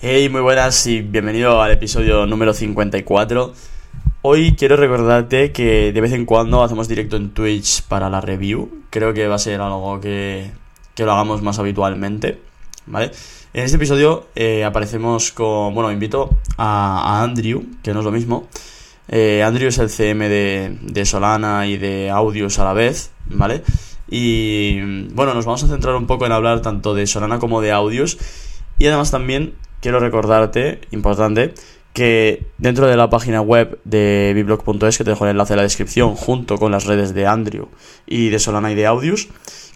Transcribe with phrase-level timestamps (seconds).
[0.00, 3.52] Hey, muy buenas y bienvenido al episodio número 54.
[4.22, 8.84] Hoy quiero recordarte que de vez en cuando hacemos directo en Twitch para la review.
[8.90, 10.52] Creo que va a ser algo que,
[10.94, 12.40] que lo hagamos más habitualmente,
[12.86, 13.10] ¿vale?
[13.52, 15.74] En este episodio eh, aparecemos con...
[15.74, 18.46] Bueno, invito a, Andrew, que no es lo mismo.
[19.08, 23.64] Eh, Andrew es el CM de, de Solana y de Audios a la vez, ¿vale?
[24.08, 27.72] Y bueno, nos vamos a centrar un poco en hablar tanto de Solana como de
[27.72, 28.16] Audios.
[28.78, 31.54] Y además también quiero recordarte, importante,
[31.92, 35.62] que dentro de la página web de biblog.es, que te dejo el enlace en la
[35.62, 37.68] descripción, junto con las redes de Andrew
[38.06, 39.28] y de Solana y de Audius,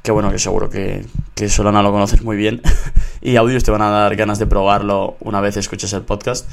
[0.03, 1.05] que bueno, que seguro que,
[1.35, 2.62] que Solana lo conoces muy bien,
[3.23, 6.48] y Audius te van a dar ganas de probarlo una vez escuches el podcast.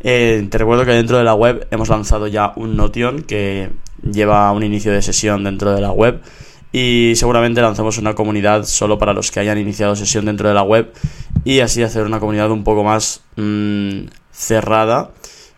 [0.00, 3.70] Eh, te recuerdo que dentro de la web hemos lanzado ya un Notion que
[4.02, 6.20] lleva un inicio de sesión dentro de la web
[6.72, 10.62] y seguramente lanzamos una comunidad solo para los que hayan iniciado sesión dentro de la
[10.62, 10.92] web
[11.44, 15.10] y así hacer una comunidad un poco más mm, cerrada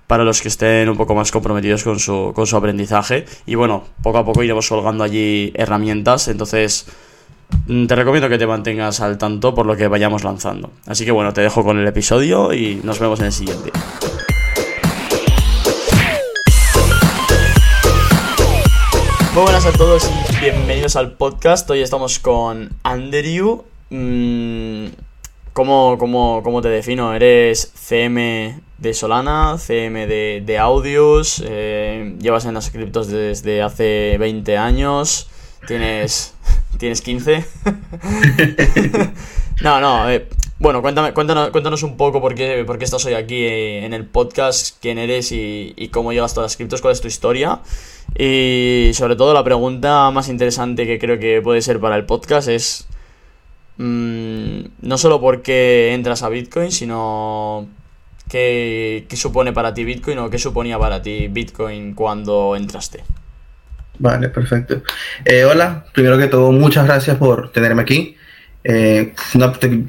[0.06, 3.26] para los que estén un poco más comprometidos con su, con su aprendizaje.
[3.46, 6.86] Y bueno, poco a poco iremos colgando allí herramientas, entonces
[7.66, 10.72] mm, te recomiendo que te mantengas al tanto por lo que vayamos lanzando.
[10.86, 13.70] Así que bueno, te dejo con el episodio y nos vemos en el siguiente.
[19.40, 21.70] Muy buenas a todos y bienvenidos al podcast.
[21.70, 23.64] Hoy estamos con Andrew.
[23.88, 24.88] Mm,
[25.54, 27.14] ¿Cómo, cómo, cómo te defino?
[27.14, 31.42] ¿Eres CM de Solana, CM de, de Audios?
[31.46, 35.30] Eh, ¿Llevas en las criptos desde hace 20 años?
[35.66, 36.34] ¿Tienes,
[36.76, 37.42] ¿tienes 15?
[39.62, 40.10] no, no.
[40.10, 40.28] Eh,
[40.60, 43.92] bueno, cuéntame, cuéntanos, cuéntanos un poco por qué, por qué estás hoy aquí eh, en
[43.92, 47.60] el podcast, quién eres y, cómo llegas a todas las criptos, cuál es tu historia.
[48.16, 52.48] Y sobre todo la pregunta más interesante que creo que puede ser para el podcast
[52.48, 52.86] es
[53.82, 57.66] Mm, no solo porque entras a Bitcoin, sino
[58.28, 63.02] qué, supone para ti Bitcoin o qué suponía para ti Bitcoin cuando entraste.
[63.98, 64.82] Vale, perfecto.
[65.24, 68.16] Eh, hola, primero que todo, muchas gracias por tenerme aquí.
[68.62, 69.14] Eh,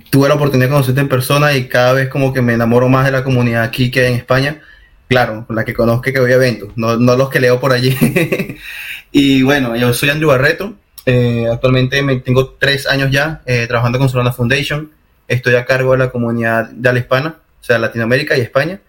[0.09, 3.06] tuve la oportunidad de conocerte en persona y cada vez como que me enamoro más
[3.06, 4.62] de la comunidad aquí que en España.
[5.08, 7.98] Claro, la que conozco que voy a eventos, no, no los que leo por allí.
[9.12, 14.00] y bueno, yo soy Andrew Barreto, eh, actualmente me, tengo tres años ya eh, trabajando
[14.00, 14.92] con Solana Foundation.
[15.28, 18.82] Estoy a cargo de la comunidad de la hispana, o sea, Latinoamérica y España.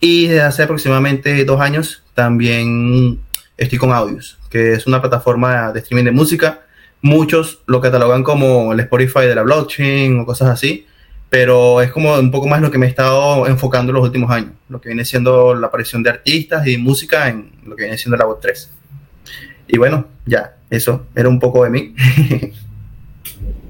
[0.00, 3.20] Y desde hace aproximadamente dos años también
[3.56, 6.62] estoy con Audios, que es una plataforma de streaming de música.
[7.02, 10.86] Muchos lo catalogan como el Spotify de la blockchain o cosas así,
[11.28, 14.30] pero es como un poco más lo que me he estado enfocando en los últimos
[14.30, 17.98] años, lo que viene siendo la aparición de artistas y música en lo que viene
[17.98, 18.68] siendo la Web3.
[19.66, 21.94] Y bueno, ya, eso era un poco de mí.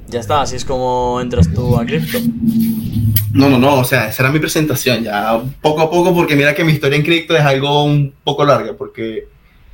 [0.08, 2.18] ya está, así es como entras tú a cripto.
[3.32, 6.54] No, no, no, o sea, esa era mi presentación, ya poco a poco, porque mira
[6.54, 9.28] que mi historia en cripto es algo un poco larga, porque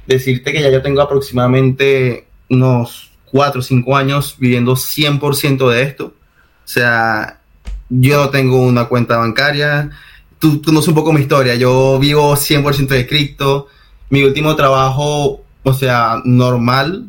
[0.06, 6.06] decirte que ya yo tengo aproximadamente unos 4 o 5 años viviendo 100% de esto.
[6.06, 7.40] O sea,
[7.88, 9.90] yo no tengo una cuenta bancaria.
[10.38, 11.54] Tú conoces un poco mi historia.
[11.54, 13.68] Yo vivo 100% de cripto.
[14.10, 17.06] Mi último trabajo o sea, normal.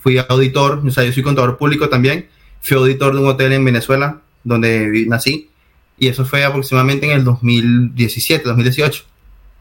[0.00, 2.28] Fui auditor, o sea, yo soy contador público también.
[2.60, 5.50] Fui auditor de un hotel en Venezuela, donde nací.
[5.98, 9.04] Y eso fue aproximadamente en el 2017, 2018.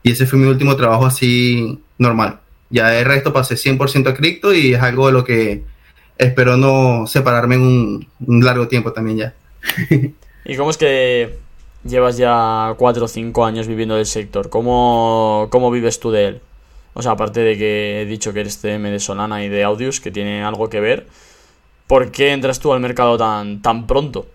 [0.04, 2.40] Y ese fue mi último trabajo así normal.
[2.70, 5.64] Ya de resto pasé 100% a cripto y es algo de lo que
[6.18, 9.34] espero no separarme en un, largo tiempo también ya.
[10.46, 11.38] ¿Y cómo es que
[11.84, 14.50] llevas ya 4 o 5 años viviendo del sector?
[14.50, 16.42] ¿Cómo, ¿Cómo vives tú de él?
[16.94, 20.00] O sea, aparte de que he dicho que eres CM de Solana y de Audius,
[20.00, 21.08] que tiene algo que ver,
[21.86, 24.28] ¿por qué entras tú al mercado tan, tan pronto?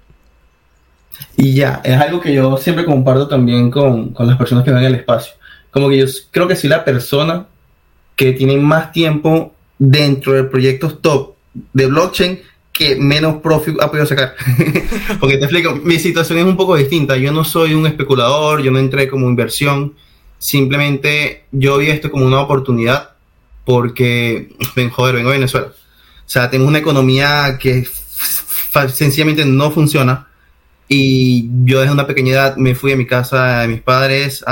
[1.36, 4.94] Y ya, es algo que yo siempre comparto también con, las personas que van al
[4.94, 5.34] espacio.
[5.70, 7.46] Como que yo creo que soy la persona
[8.16, 12.40] que tiene más tiempo dentro de proyectos top de blockchain
[12.72, 14.34] que menos profit ha podido sacar.
[15.20, 17.16] Porque te explico, mi situación es un poco distinta.
[17.16, 19.94] Yo no soy un especulador, yo no entré como inversión.
[20.38, 23.10] Simplemente yo vi esto como una oportunidad
[23.64, 25.68] porque, ven, joder, vengo de Venezuela.
[25.68, 27.86] O sea, tengo una economía que
[28.92, 30.28] sencillamente no funciona.
[30.88, 34.44] Y yo desde una pequeña edad me fui a mi casa de mis padres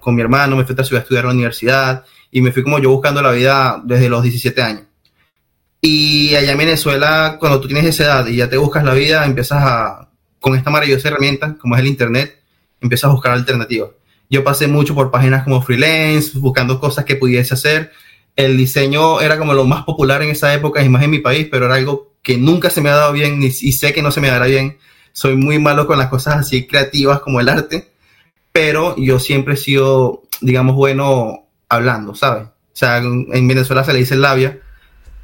[0.00, 2.62] con mi hermano, me fui a ciudad a estudiar a la universidad y me fui
[2.62, 4.82] como yo buscando la vida desde los 17 años.
[5.86, 9.26] Y allá en Venezuela, cuando tú tienes esa edad y ya te buscas la vida,
[9.26, 10.08] empiezas a,
[10.40, 12.40] con esta maravillosa herramienta como es el Internet,
[12.80, 13.90] empiezas a buscar alternativas.
[14.30, 17.92] Yo pasé mucho por páginas como freelance, buscando cosas que pudiese hacer.
[18.34, 21.48] El diseño era como lo más popular en esa época, y más en mi país,
[21.50, 24.22] pero era algo que nunca se me ha dado bien y sé que no se
[24.22, 24.78] me dará bien.
[25.12, 27.92] Soy muy malo con las cosas así creativas como el arte,
[28.52, 32.44] pero yo siempre he sido, digamos, bueno hablando, ¿sabes?
[32.44, 34.60] O sea, en Venezuela se le dice labia,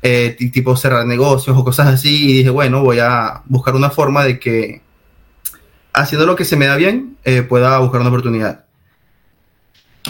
[0.03, 4.25] eh, tipo cerrar negocios o cosas así, y dije, bueno, voy a buscar una forma
[4.25, 4.83] de que
[5.93, 8.65] haciendo lo que se me da bien, eh, pueda buscar una oportunidad.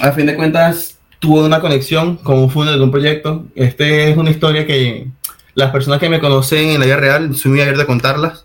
[0.01, 3.47] A fin de cuentas, tuve una conexión con un funnel de un proyecto.
[3.55, 5.09] Este es una historia que
[5.55, 8.45] las personas que me conocen en la vida real, soy muy abierto a contarlas.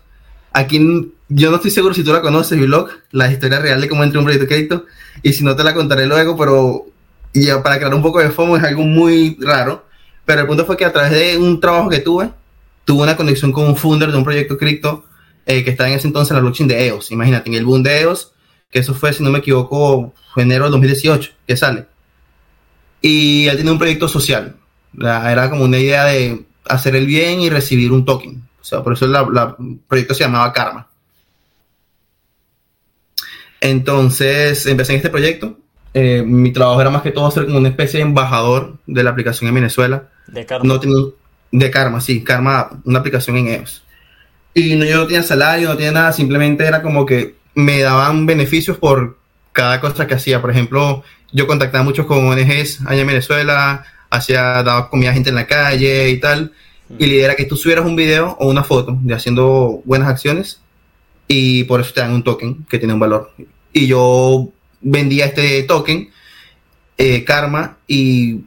[0.52, 4.04] Aquí yo no estoy seguro si tú la conoces, blog, la historia real de cómo
[4.04, 4.86] entré un proyecto de crédito,
[5.22, 6.86] y si no te la contaré luego, pero
[7.32, 9.86] ya para crear un poco de FOMO es algo muy raro.
[10.26, 12.30] Pero el punto fue que a través de un trabajo que tuve,
[12.84, 15.06] tuve una conexión con un founder de un proyecto cripto
[15.46, 17.12] eh, que estaba en ese entonces en la blockchain de EOS.
[17.12, 18.32] Imagínate, en el boom de EOS,
[18.70, 21.86] que eso fue, si no me equivoco, enero del 2018, que sale.
[23.00, 24.56] Y él tenía un proyecto social.
[24.98, 28.42] Era como una idea de hacer el bien y recibir un token.
[28.60, 30.88] O sea, por eso el proyecto se llamaba Karma.
[33.60, 35.58] Entonces, empecé en este proyecto.
[35.94, 39.10] Eh, mi trabajo era más que todo ser como una especie de embajador de la
[39.10, 40.08] aplicación en Venezuela.
[40.28, 40.66] De Karma.
[40.66, 40.80] No
[41.52, 43.82] de Karma, sí, Karma, una aplicación en EOS.
[44.54, 48.26] Y no, yo no tenía salario, no tenía nada, simplemente era como que me daban
[48.26, 49.18] beneficios por
[49.52, 50.40] cada cosa que hacía.
[50.40, 51.02] Por ejemplo,
[51.32, 55.46] yo contactaba mucho con ONGs allá en Venezuela, hacía, daba comida a gente en la
[55.46, 56.52] calle y tal.
[56.98, 60.08] Y la idea era que tú subieras un video o una foto de haciendo buenas
[60.08, 60.60] acciones
[61.26, 63.32] y por eso te dan un token que tiene un valor.
[63.72, 64.50] Y yo
[64.80, 66.10] vendía este token,
[66.96, 68.42] eh, Karma, y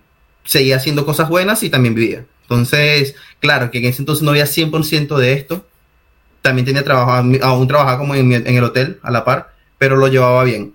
[0.49, 2.25] seguía haciendo cosas buenas y también vivía.
[2.41, 5.63] Entonces, claro que en ese entonces no había 100% de esto,
[6.41, 7.11] también tenía trabajo,
[7.43, 10.73] aún trabajaba como en, el hotel a la par, pero lo llevaba bien.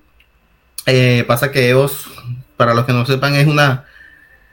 [0.87, 2.09] Eh, pasa que EOS,
[2.57, 3.85] para los que no sepan, es una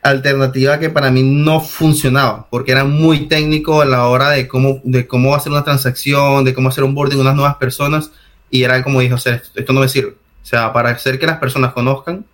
[0.01, 4.81] alternativa que para mí no funcionaba, porque era muy técnico a la hora de cómo,
[4.83, 8.11] de cómo hacer una transacción, de cómo hacer un boarding unas nuevas personas,
[8.49, 10.15] y era como dijo, o sea, esto, no me sirve.
[10.41, 12.25] O sea, para hacer que las personas conozcan,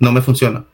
[0.00, 0.64] no me funciona.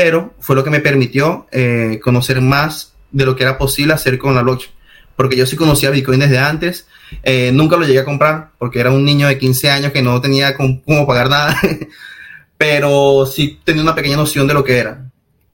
[0.00, 4.16] Pero fue lo que me permitió eh, conocer más de lo que era posible hacer
[4.16, 4.70] con la blockchain.
[5.16, 6.86] Porque yo sí conocía Bitcoin desde antes,
[7.24, 10.20] eh, nunca lo llegué a comprar porque era un niño de 15 años que no
[10.20, 11.60] tenía cómo, pagar nada,
[12.56, 15.04] pero sí tenía una pequeña noción de lo que era.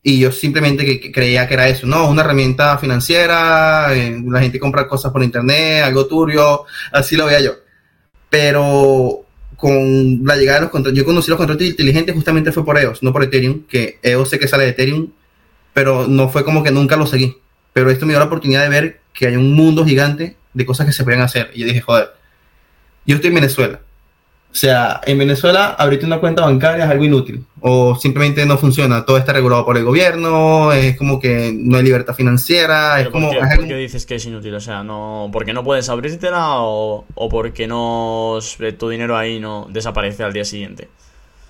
[0.02, 2.06] Y yo simplemente creía que era eso, ¿no?
[2.06, 7.40] Una herramienta financiera, eh, la gente compra cosas por internet, algo turbio, así lo veía
[7.40, 7.52] yo.
[8.28, 9.23] Pero
[9.56, 13.02] con la llegada de los contratos, yo conocí los contratos inteligentes justamente fue por EOS,
[13.02, 15.10] no por Ethereum, que EOS sé que sale de Ethereum,
[15.72, 17.36] pero no fue como que nunca lo seguí.
[17.72, 20.86] Pero esto me dio la oportunidad de ver que hay un mundo gigante de cosas
[20.86, 21.50] que se pueden hacer.
[21.54, 22.10] Y yo dije, joder,
[23.06, 23.80] yo estoy en Venezuela.
[24.54, 29.04] O sea, en Venezuela abrirte una cuenta bancaria es algo inútil o simplemente no funciona.
[29.04, 33.00] Todo está regulado por el gobierno, es como que no hay libertad financiera.
[33.00, 34.54] Es como, ¿por qué, dices que es inútil?
[34.54, 38.38] O sea, no, ¿porque no puedes abrírtela o, o porque no
[38.78, 40.88] tu dinero ahí no desaparece al día siguiente?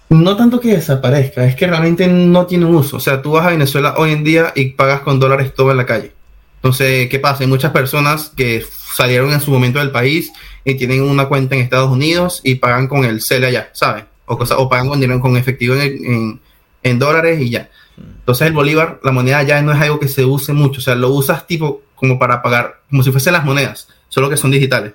[0.09, 2.97] No tanto que desaparezca, es que realmente no tiene uso.
[2.97, 5.77] O sea, tú vas a Venezuela hoy en día y pagas con dólares todo en
[5.77, 6.13] la calle.
[6.57, 7.43] Entonces, ¿qué pasa?
[7.43, 8.65] Hay muchas personas que
[8.95, 10.33] salieron en su momento del país
[10.65, 14.05] y tienen una cuenta en Estados Unidos y pagan con el CEL allá, ¿sabes?
[14.27, 16.41] O, cosa, o pagan con dinero con efectivo en,
[16.83, 17.69] en, dólares y ya.
[17.99, 20.95] Entonces el bolívar, la moneda ya no es algo que se use mucho, o sea,
[20.95, 24.95] lo usas tipo como para pagar, como si fuesen las monedas, solo que son digitales.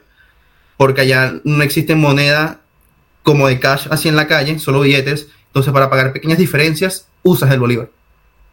[0.78, 2.62] Porque allá no existe moneda
[3.24, 5.28] como de cash así en la calle, solo billetes.
[5.48, 7.90] Entonces para pagar pequeñas diferencias usas el bolívar.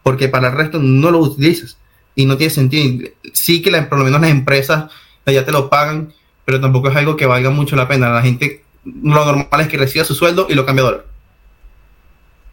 [0.03, 1.77] Porque para el resto no lo utilizas
[2.15, 3.09] y no tiene sentido.
[3.33, 4.91] Sí que la, por lo menos las empresas
[5.25, 6.13] ya te lo pagan,
[6.47, 8.07] pero tampoco es algo que valga mucho la pena.
[8.09, 11.05] La gente, lo normal es que reciba su sueldo y lo cambie a dólar.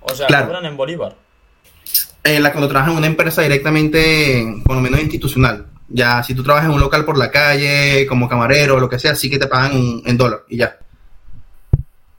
[0.00, 0.46] O sea, claro.
[0.46, 1.14] cobran en bolívar.
[2.24, 5.66] Eh, la, cuando trabajas en una empresa directamente, por lo menos institucional.
[5.88, 9.14] Ya, si tú trabajas en un local por la calle, como camarero lo que sea,
[9.14, 10.76] sí que te pagan en dólar y ya.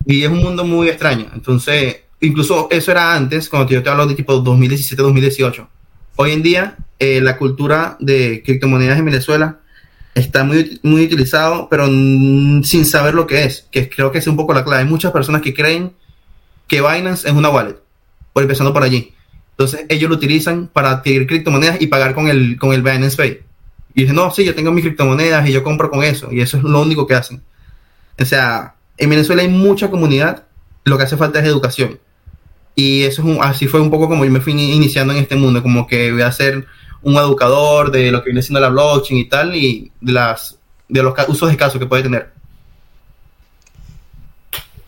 [0.06, 1.30] Y es un mundo muy extraño.
[1.34, 5.68] Entonces, incluso eso era antes, cuando yo te hablo de tipo 2017-2018.
[6.16, 9.60] Hoy en día, eh, la cultura de criptomonedas en Venezuela
[10.16, 14.38] está muy, muy utilizado, pero sin saber lo que es, que creo que es un
[14.38, 14.84] poco la clave.
[14.84, 15.94] Hay muchas personas que creen
[16.68, 17.76] que Binance es una wallet,
[18.34, 19.14] por empezando por allí.
[19.52, 23.42] Entonces ellos lo utilizan para adquirir criptomonedas y pagar con el, con el Binance Pay.
[23.94, 26.32] Y dicen, no, sí, yo tengo mis criptomonedas y yo compro con eso.
[26.32, 27.44] Y eso es lo único que hacen.
[28.18, 30.46] O sea, en Venezuela hay mucha comunidad,
[30.86, 32.00] lo que hace falta es educación.
[32.74, 35.62] Y eso es así fue un poco como yo me fui iniciando en este mundo,
[35.62, 36.66] como que voy a ser
[37.06, 40.60] un educador de lo que viene siendo la blockchain y tal, y de, las,
[40.90, 42.32] de los usos de caso que puede tener.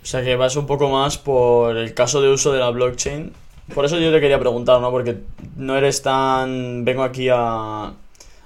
[0.04, 3.32] O sea que vas un poco más por el caso de uso de la blockchain.
[3.74, 4.92] Por eso yo te quería preguntar, ¿no?
[4.92, 5.18] Porque
[5.56, 6.86] no eres tan...
[6.86, 7.94] Vengo aquí a, a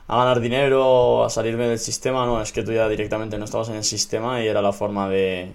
[0.08, 3.76] ganar dinero, a salirme del sistema, no, es que tú ya directamente no estabas en
[3.76, 5.52] el sistema y era la forma de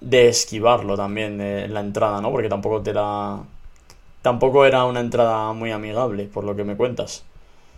[0.00, 2.30] de esquivarlo también en la entrada, ¿no?
[2.30, 3.38] Porque tampoco te da...
[4.22, 7.24] Tampoco era una entrada muy amigable, por lo que me cuentas.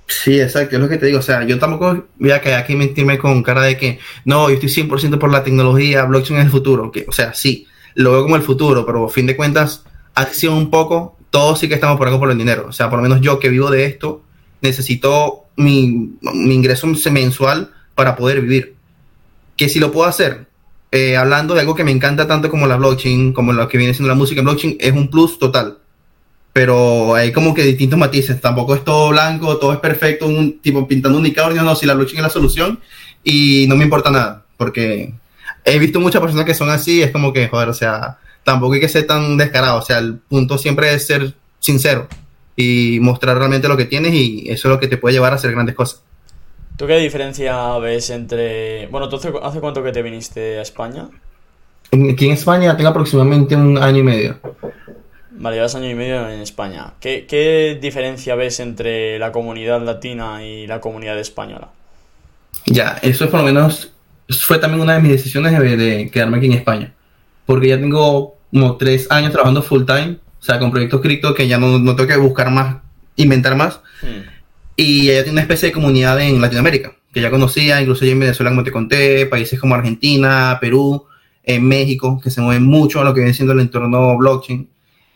[0.07, 1.21] Sí, exacto, es lo que te digo.
[1.21, 4.55] O sea, yo tampoco voy a caer aquí mentirme con cara de que no, yo
[4.57, 6.91] estoy 100% por la tecnología, blockchain es el futuro.
[6.91, 9.85] Que, o sea, sí, lo veo como el futuro, pero a fin de cuentas,
[10.15, 12.67] acción un poco, todos sí que estamos por algo por el dinero.
[12.69, 14.23] O sea, por lo menos yo que vivo de esto,
[14.61, 18.75] necesito mi, mi ingreso mensual para poder vivir.
[19.57, 20.47] Que si lo puedo hacer,
[20.91, 23.95] eh, hablando de algo que me encanta tanto como la blockchain, como lo que viene
[23.95, 25.79] siendo la música en blockchain, es un plus total.
[26.53, 28.41] Pero hay como que distintos matices.
[28.41, 31.63] Tampoco es todo blanco, todo es perfecto, un tipo pintando un unicornio.
[31.63, 32.81] No, si la blockchain es la solución
[33.25, 34.45] y no me importa nada.
[34.57, 35.15] Porque
[35.65, 37.03] he visto muchas personas que son así.
[37.03, 39.79] Es como que, joder, o sea, tampoco hay que ser tan descarado.
[39.79, 42.09] O sea, el punto siempre es ser sincero
[42.57, 45.37] y mostrar realmente lo que tienes y eso es lo que te puede llevar a
[45.37, 46.03] hacer grandes cosas.
[46.77, 48.87] ¿Tú qué diferencia ves entre...
[48.89, 51.09] Bueno, ¿tú hace, cuánto que te viniste a España?
[51.93, 54.39] Aquí en España tengo aproximadamente un año y medio.
[55.43, 56.95] Vale, llevas año y medio en España.
[57.01, 61.71] ¿Qué, ¿Qué, diferencia ves entre la comunidad latina y la comunidad española?
[62.67, 63.93] Ya, eso es por lo menos
[64.29, 66.95] fue también una de mis decisiones de, quedarme aquí en España.
[67.45, 71.49] Porque ya tengo como tres años trabajando full time, o sea, con proyectos cripto que
[71.49, 72.77] ya no, no tengo que buscar más,
[73.17, 73.81] inventar más.
[74.01, 74.29] Hmm.
[74.77, 78.51] Y ella tiene una especie de comunidad en Latinoamérica, que ya conocía, incluso en Venezuela,
[78.51, 81.07] como te conté, países como Argentina, Perú,
[81.43, 84.69] en México, que se mueven mucho a lo que viene siendo el entorno blockchain.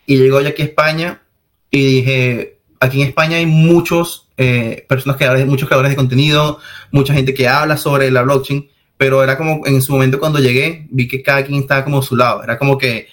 [0.07, 1.21] Y llegó ya aquí a España
[1.69, 6.59] y dije, aquí en España hay muchos eh, personas que muchos creadores de contenido,
[6.91, 10.87] mucha gente que habla sobre la blockchain, pero era como en su momento cuando llegué,
[10.89, 12.43] vi que cada quien estaba como a su lado.
[12.43, 13.07] Era como que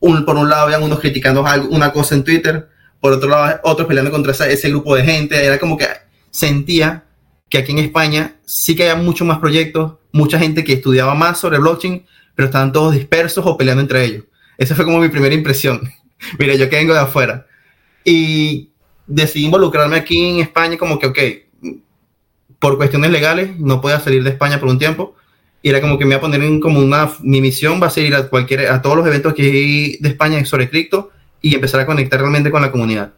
[0.00, 2.68] un, por un lado habían unos criticando algo, una cosa en Twitter,
[3.00, 5.86] por otro lado otros peleando contra ese, grupo de gente, era como que
[6.30, 7.04] sentía
[7.48, 11.38] que aquí en España sí que había muchos más proyectos, mucha gente que estudiaba más
[11.38, 12.04] sobre blockchain,
[12.34, 14.24] pero estaban todos dispersos o peleando entre ellos.
[14.56, 15.88] Esa fue como mi primera impresión.
[16.38, 17.46] Mira, yo que vengo de afuera.
[18.04, 18.70] Y
[19.06, 21.18] decidí involucrarme aquí en España como que, ok,
[22.58, 25.14] por cuestiones legales no puedo salir de España por un tiempo.
[25.62, 27.90] Y era como que me iba a poner en como una, mi misión va a
[27.90, 31.10] ser ir a cualquier, a todos los eventos hay de España sobre cripto
[31.42, 33.12] y empezar a conectar realmente con la comunidad.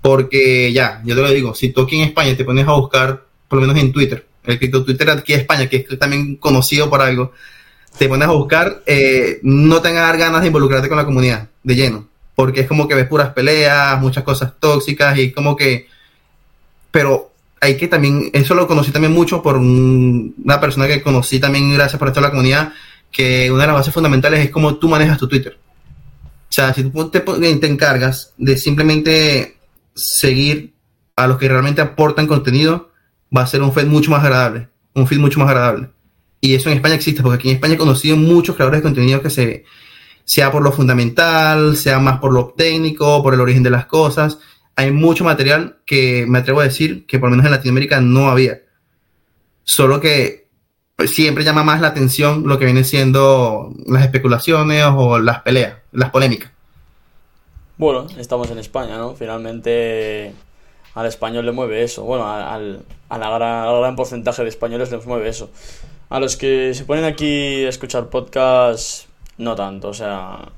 [0.00, 3.24] Porque ya, yo te lo digo, si tú aquí en España te pones a buscar,
[3.48, 6.88] por lo menos en Twitter, el cripto Twitter aquí en España, que es también conocido
[6.88, 7.32] por algo,
[7.98, 11.74] te pones a buscar, eh, no tengas dar ganas de involucrarte con la comunidad de
[11.74, 12.08] lleno.
[12.36, 15.88] Porque es como que ves puras peleas, muchas cosas tóxicas y como que...
[16.92, 21.74] Pero hay que también, eso lo conocí también mucho por una persona que conocí también
[21.74, 22.72] gracias por esto de la comunidad,
[23.10, 25.58] que una de las bases fundamentales es cómo tú manejas tu Twitter.
[26.48, 29.56] O sea, si tú te, te encargas de simplemente
[29.94, 30.74] seguir
[31.16, 32.90] a los que realmente aportan contenido,
[33.34, 35.88] va a ser un feed mucho más agradable, un feed mucho más agradable.
[36.40, 39.22] Y eso en España existe, porque aquí en España he conocido muchos creadores de contenido
[39.22, 39.64] que se,
[40.26, 44.38] sea por lo fundamental, sea más por lo técnico, por el origen de las cosas.
[44.74, 48.28] Hay mucho material que me atrevo a decir que por lo menos en Latinoamérica no
[48.28, 48.60] había.
[49.62, 50.48] Solo que
[50.96, 55.74] pues, siempre llama más la atención lo que viene siendo las especulaciones o las peleas,
[55.92, 56.50] las polémicas.
[57.78, 59.14] Bueno, estamos en España, ¿no?
[59.14, 60.34] Finalmente
[60.94, 62.02] al español le mueve eso.
[62.02, 65.50] Bueno, al, a la gran, al gran porcentaje de españoles les mueve eso.
[66.08, 69.05] A los que se ponen aquí a escuchar podcast,
[69.38, 69.88] no tanto.
[69.88, 70.48] O sea,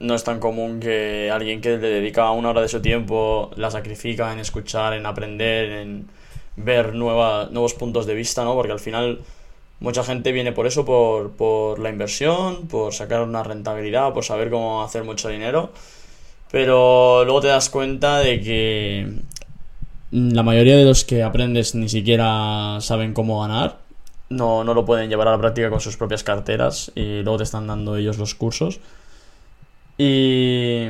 [0.00, 3.70] no es tan común que alguien que le dedica una hora de su tiempo la
[3.70, 6.08] sacrifica en escuchar, en aprender, en
[6.56, 8.54] ver nuevos puntos de vista, ¿no?
[8.54, 9.20] Porque al final
[9.80, 14.50] mucha gente viene por eso, por, por la inversión, por sacar una rentabilidad, por saber
[14.50, 15.70] cómo hacer mucho dinero.
[16.50, 19.06] Pero luego te das cuenta de que
[20.10, 23.87] la mayoría de los que aprendes ni siquiera saben cómo ganar
[24.30, 27.44] no, no lo pueden llevar a la práctica con sus propias carteras y luego te
[27.44, 28.80] están dando ellos los cursos.
[29.96, 30.88] Y,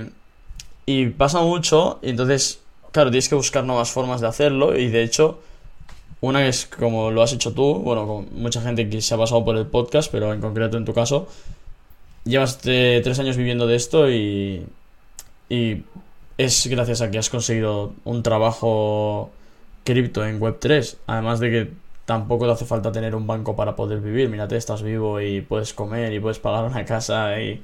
[0.87, 2.61] y pasa mucho, y entonces,
[2.93, 5.41] claro, tienes que buscar nuevas formas de hacerlo y de hecho,
[6.21, 9.45] una es como lo has hecho tú, bueno, con mucha gente que se ha pasado
[9.45, 11.29] por el podcast, pero en concreto en tu caso,
[12.25, 14.67] llevas tres años viviendo de esto y,
[15.49, 15.85] y
[16.37, 19.31] es gracias a que has conseguido un trabajo
[19.85, 21.71] cripto en Web3, además de que
[22.09, 24.31] tampoco te hace falta tener un banco para poder vivir.
[24.31, 27.63] Mírate, estás vivo y puedes comer y puedes pagar una casa y,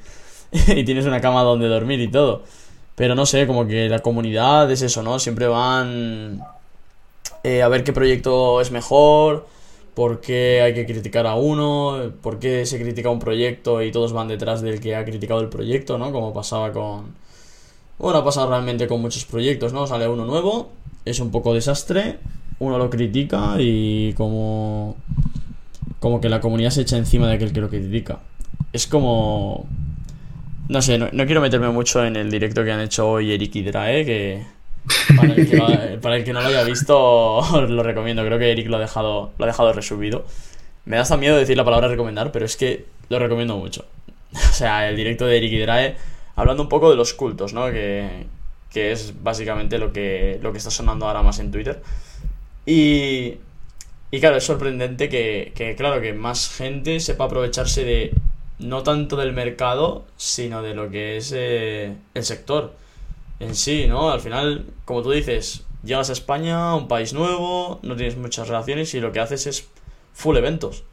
[0.85, 2.43] tienes una cama donde dormir y todo.
[2.95, 5.19] Pero no sé, como que la comunidad es eso, ¿no?
[5.19, 6.43] Siempre van
[7.43, 9.47] eh, a ver qué proyecto es mejor,
[9.95, 14.13] por qué hay que criticar a uno, por qué se critica un proyecto y todos
[14.13, 16.13] van detrás del que ha criticado el proyecto, ¿no?
[16.13, 17.15] Como pasaba con...
[17.99, 19.87] Bueno, ha pasado realmente con muchos proyectos, ¿no?
[19.87, 20.71] Sale uno nuevo,
[21.07, 22.19] es un poco desastre
[22.65, 24.97] uno lo critica y como
[26.05, 28.19] como que la comunidad se echa encima de aquel que lo critica.
[28.75, 29.67] es como...
[30.69, 33.63] No sé, no, quiero meterme mucho en el directo que han hecho hoy Eric y
[33.63, 34.43] Drae, que
[35.17, 35.67] para el que, no,
[36.03, 38.23] para el que no lo haya visto lo recomiendo.
[38.23, 40.27] Creo que Eric lo ha dejado, lo ha dejado resubido.
[40.85, 43.87] Me da hasta miedo decir la palabra recomendar, pero es que lo recomiendo mucho.
[44.35, 45.97] O sea, el directo de Eric y Drae
[46.37, 47.71] hablando un poco de los cultos, ¿no?
[47.71, 48.27] Que,
[48.71, 51.81] que es básicamente lo que, lo que está sonando ahora más en Twitter.
[52.67, 53.35] Y,
[54.11, 58.15] y claro, es sorprendente que, que, claro, que más gente sepa aprovecharse de
[58.59, 62.75] no tanto del mercado, sino de lo que es eh, el sector
[63.41, 64.11] en sí, ¿no?
[64.11, 68.95] Al final, como tú dices, llegas a España, un país nuevo, no tienes muchas relaciones
[68.95, 69.69] y lo que haces es
[70.13, 70.85] full eventos.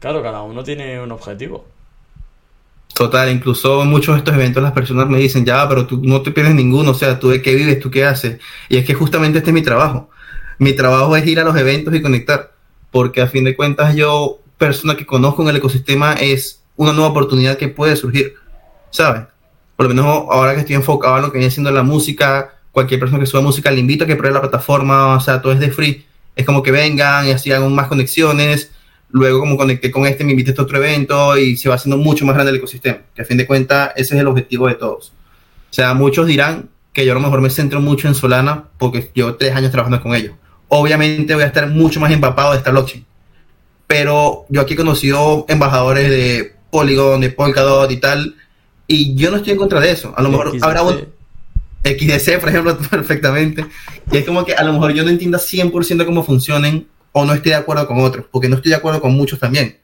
[0.00, 1.64] Claro, cada uno tiene un objetivo.
[2.94, 6.22] Total, incluso en muchos de estos eventos las personas me dicen, ya, pero tú no
[6.22, 8.40] te pierdes ninguno, o sea, tú de qué vives, tú qué haces.
[8.70, 10.08] Y es que justamente este es mi trabajo.
[10.58, 12.52] Mi trabajo es ir a los eventos y conectar,
[12.90, 17.10] porque a fin de cuentas yo, persona que conozco en el ecosistema, es una nueva
[17.10, 18.34] oportunidad que puede surgir,
[18.90, 19.22] ¿sabes?
[19.76, 23.00] Por lo menos ahora que estoy enfocado en lo que viene siendo la música, cualquier
[23.00, 25.60] persona que suba música le invito a que pruebe la plataforma, o sea, todo es
[25.60, 26.06] de free.
[26.34, 28.70] Es como que vengan y así hagan más conexiones
[29.10, 31.96] Luego, como conecté con este, me invité a este otro evento y se va haciendo
[31.96, 32.98] mucho más grande el ecosistema.
[33.14, 35.12] Que a fin de cuentas, ese es el objetivo de todos.
[35.70, 39.10] O sea, muchos dirán que yo a lo mejor me centro mucho en Solana porque
[39.14, 40.34] llevo tres años trabajando con ellos.
[40.68, 43.04] Obviamente voy a estar mucho más empapado de esta blockchain.
[43.86, 48.36] Pero yo aquí he conocido embajadores de Polygon, de Polkadot y tal.
[48.86, 50.12] Y yo no estoy en contra de eso.
[50.16, 51.16] A lo mejor habrá un...
[51.84, 53.64] XDC, por ejemplo, perfectamente.
[54.10, 57.32] Y es como que a lo mejor yo no entienda 100% cómo funcionen o no
[57.32, 59.78] estoy de acuerdo con otros, porque no estoy de acuerdo con muchos también.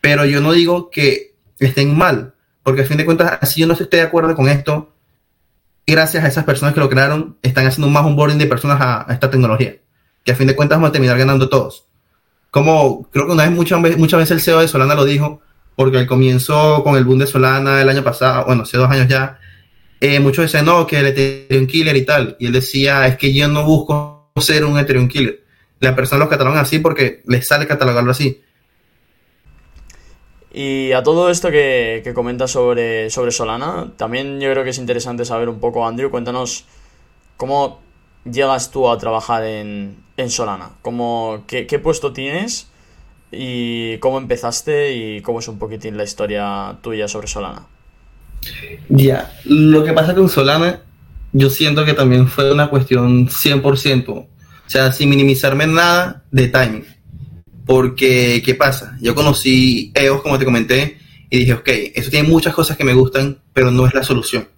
[0.00, 3.72] Pero yo no digo que estén mal, porque a fin de cuentas, así yo no
[3.72, 4.92] estoy de acuerdo con esto,
[5.86, 9.30] gracias a esas personas que lo crearon, están haciendo más onboarding de personas a, esta
[9.30, 9.76] tecnología,
[10.26, 11.86] que a fin de cuentas vamos a terminar ganando todos.
[12.50, 15.40] Como creo que una vez, muchas, veces el CEO de Solana lo dijo,
[15.74, 19.08] porque al comienzo con el boom de Solana el año pasado, bueno, hace dos años
[19.08, 19.38] ya,
[20.00, 22.36] eh, muchos decían, no, que el Ethereum Killer y tal.
[22.38, 25.46] Y él decía, es que yo no busco ser un Ethereum Killer
[25.80, 28.42] la persona los catalogan así porque les sale catalogarlo así.
[30.52, 34.78] Y a todo esto que, que comentas sobre, sobre Solana, también yo creo que es
[34.78, 36.64] interesante saber un poco, Andrew, cuéntanos
[37.36, 37.80] cómo
[38.24, 42.68] llegas tú a trabajar en, Solana, ¿Cómo, qué, puesto tienes
[43.30, 47.66] y cómo empezaste y cómo es un poquitín la historia tuya sobre Solana.
[48.88, 50.82] Ya, lo que pasa con Solana,
[51.32, 54.26] yo siento que también fue una cuestión 100%
[54.66, 56.84] o sea, sin minimizarme nada de timing.
[57.64, 58.96] Porque, ¿qué pasa?
[59.00, 60.98] Yo conocí EOS, como te comenté,
[61.30, 64.48] y dije, ok, eso tiene muchas cosas que me gustan, pero no es la solución.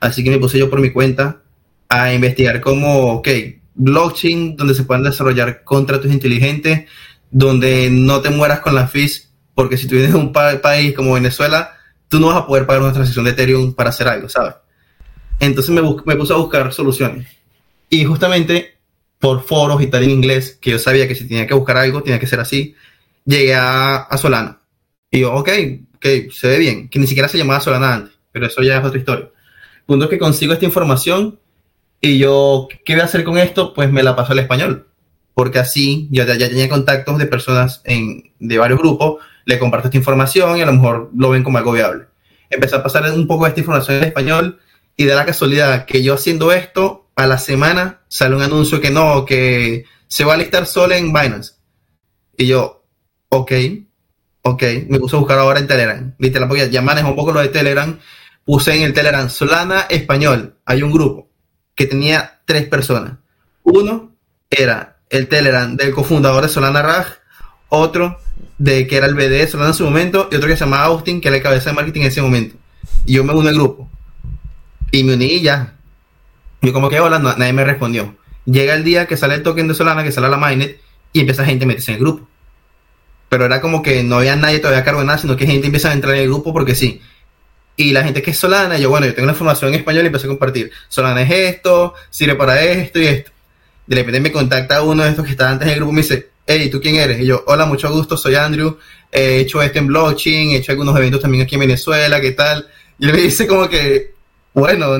[0.00, 1.42] Así que me puse yo por mi cuenta
[1.88, 3.28] a investigar como, ok,
[3.74, 6.88] blockchain donde se puedan desarrollar contratos inteligentes,
[7.30, 11.14] donde no te mueras con la fees, porque si tú vienes de un país como
[11.14, 11.76] Venezuela,
[12.08, 14.54] tú no vas a poder pagar una transición de Ethereum para hacer algo, ¿sabes?
[15.40, 17.26] Entonces me, me puse a buscar soluciones.
[17.90, 18.74] Y justamente
[19.18, 22.02] por foros y tal en inglés, que yo sabía que si tenía que buscar algo,
[22.02, 22.74] tenía que ser así,
[23.24, 24.60] llegué a, Solana.
[25.10, 25.48] Y yo, ok,
[25.96, 28.84] ok, se ve bien, que ni siquiera se llamaba Solana antes, pero eso ya es
[28.84, 29.30] otra historia.
[29.86, 31.38] Punto es que consigo esta información
[32.04, 33.72] y yo, ¿qué voy a hacer con esto?
[33.72, 34.88] Pues me la paso al español,
[35.32, 39.96] porque así yo ya, tenía contactos de personas en, de varios grupos, le comparto esta
[39.96, 42.04] información y a lo mejor lo ven como algo viable.
[42.50, 44.60] Empecé a pasar un poco de esta información en español
[44.98, 48.90] y de la casualidad que yo haciendo esto, a la semana sale un anuncio que
[48.90, 51.54] no, que se va a listar solo en Binance.
[52.36, 52.84] Y yo,
[53.30, 53.52] ok,
[54.42, 56.14] ok, me puse a buscar ahora en Telegram.
[56.18, 57.98] Literal, porque ya manejo un poco lo de Telegram.
[58.44, 60.58] Puse en el Telegram Solana Español.
[60.66, 61.33] Hay un grupo
[61.74, 63.14] que tenía tres personas.
[63.62, 64.12] Uno
[64.50, 67.06] era el Telegram del cofundador de Solana Raj,
[67.68, 68.18] otro
[68.58, 70.84] de que era el BD de Solana en su momento, y otro que se llamaba
[70.84, 72.56] Austin, que era el cabeza de marketing en ese momento.
[73.04, 73.88] Y yo me uní al grupo.
[74.90, 75.74] Y me uní y ya.
[76.62, 78.16] Yo como que hola, nadie me respondió.
[78.46, 80.80] Llega el día que sale el token de Solana, que sale la mainnet,
[81.12, 82.28] y empieza gente a meterse en el grupo.
[83.28, 85.66] Pero era como que no había nadie todavía a cargo de nada, sino que gente
[85.66, 87.00] empieza a entrar en el grupo porque sí.
[87.76, 90.06] Y la gente que es Solana, yo bueno, yo tengo la información en español y
[90.06, 90.70] empecé a compartir.
[90.88, 93.30] Solana es esto, sirve para esto y esto.
[93.86, 96.02] De repente me contacta uno de estos que está antes en el grupo y me
[96.02, 97.20] dice, hey, ¿tú quién eres?
[97.20, 98.78] Y yo, hola, mucho gusto, soy Andrew,
[99.10, 102.68] he hecho esto en blockchain, he hecho algunos eventos también aquí en Venezuela, ¿qué tal?
[102.98, 104.14] Y él me dice como que,
[104.54, 104.96] bueno,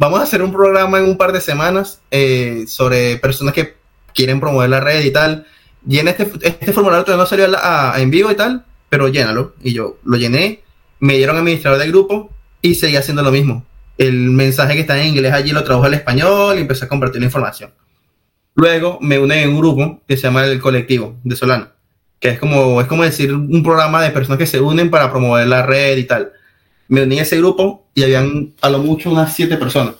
[0.00, 3.74] Vamos a hacer un programa en un par de semanas eh, sobre personas que
[4.14, 5.46] quieren promover la red y tal.
[5.86, 9.52] Llena este, este formulario todavía no salió en vivo y tal, pero llénalo.
[9.62, 10.62] Y yo lo llené,
[11.00, 12.30] me dieron administrador del grupo
[12.62, 13.64] y seguí haciendo lo mismo.
[13.98, 17.20] El mensaje que está en inglés allí lo tradujo al español y empecé a compartir
[17.20, 17.70] la información.
[18.54, 21.72] Luego me uní en un grupo que se llama el colectivo de Solana.
[22.18, 25.46] que es como, es como decir un programa de personas que se unen para promover
[25.46, 26.32] la red y tal.
[26.88, 29.94] Me uní a ese grupo y habían a lo mucho unas siete personas.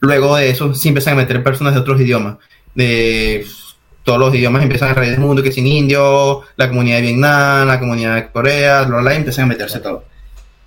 [0.00, 2.36] Luego de eso sí empiezan a meter personas de otros idiomas,
[2.74, 3.46] de
[4.04, 7.66] todos los idiomas empiezan a raíz del mundo, que sin indio, la comunidad de Vietnam,
[7.66, 10.04] la comunidad de Corea, bla, bla, empiezan a meterse todo.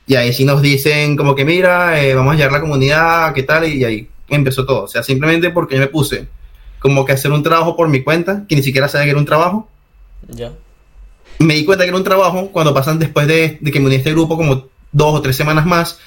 [0.08, 3.34] Y ahí sí nos dicen como que mira, eh, vamos a llegar a la comunidad,
[3.34, 3.68] ¿qué tal?
[3.68, 4.84] Y ahí empezó todo.
[4.84, 6.28] O sea, simplemente porque yo me puse
[6.80, 9.26] como que hacer un trabajo por mi cuenta, que ni siquiera sabía que era un
[9.26, 9.68] trabajo.
[10.28, 10.52] Ya.
[11.40, 13.96] Me di cuenta que era un trabajo cuando pasan después de, de que me uní
[13.96, 16.00] a este grupo como dos o tres semanas más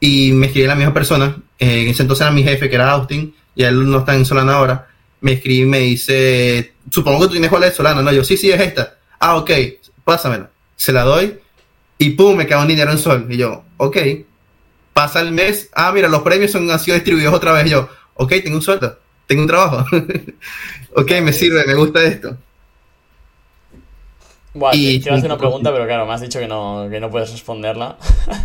[0.00, 2.90] y me escribe la misma persona, eh, en ese entonces era mi jefe que era
[2.92, 4.88] Austin y él no está en Solana ahora,
[5.20, 8.36] me escribe y me dice, supongo que tú tienes cuál de Solana, no, yo sí,
[8.36, 9.50] sí es esta, ah, ok,
[10.04, 11.38] pásamela, se la doy
[11.98, 13.26] y pum, me cae un dinero en Sol.
[13.28, 13.96] Y yo, ok,
[14.92, 17.88] pasa el mes, ah, mira, los premios son, han sido distribuidos otra vez y yo,
[18.14, 19.84] ok, tengo un sueldo, tengo un trabajo,
[20.96, 22.36] ok, me sirve, me gusta esto.
[24.52, 26.88] Bueno, Y- te iba a hacer una pregunta, pero claro, me has dicho que no,
[26.90, 27.96] que no puedes responderla.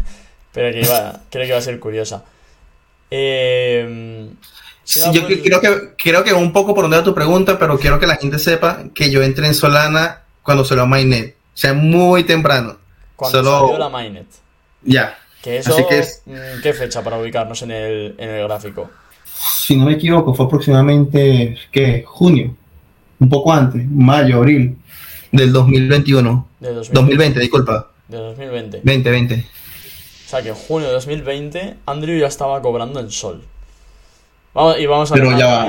[0.51, 2.23] pero que iba, creo que va a ser curiosa.
[3.11, 4.29] Eh,
[4.85, 7.59] Sí, yo pues- cre- creo que, creo que un poco por donde va tu pregunta,
[7.59, 11.35] pero quiero que la gente sepa que yo entré en Solana cuando salió Mainnet.
[11.53, 12.77] O sea, muy temprano.
[13.17, 14.27] cuando solo- salió la Mainnet.
[14.83, 15.17] Ya.
[15.41, 18.89] Que eso, Así que es- mm, ¿qué fecha para ubicarnos en el, en el gráfico?
[19.57, 22.03] Si no me equivoco, fue aproximadamente, ¿qué?
[22.05, 22.55] Junio.
[23.19, 24.77] Un poco antes, mayo, abril
[25.31, 26.47] del 2021.
[26.59, 26.93] De 2020.
[26.93, 27.91] 2020, disculpa.
[28.07, 28.77] De 2020.
[28.83, 29.35] 2020.
[29.35, 33.41] O sea que en junio de 2020 Andrew ya estaba cobrando en sol.
[34.55, 35.67] Vamos, y vamos a Pero ya.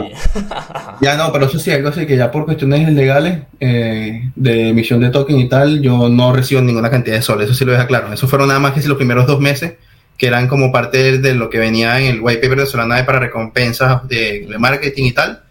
[1.00, 5.00] Ya no, pero eso sí, algo así que ya por cuestiones legales eh, de emisión
[5.00, 7.88] de token y tal, yo no recibo ninguna cantidad de sol, eso sí lo deja
[7.88, 8.12] claro.
[8.12, 9.74] Eso fueron nada más que si los primeros dos meses,
[10.16, 13.18] que eran como parte de lo que venía en el white paper de Solana para
[13.18, 15.42] recompensas de, de marketing y tal,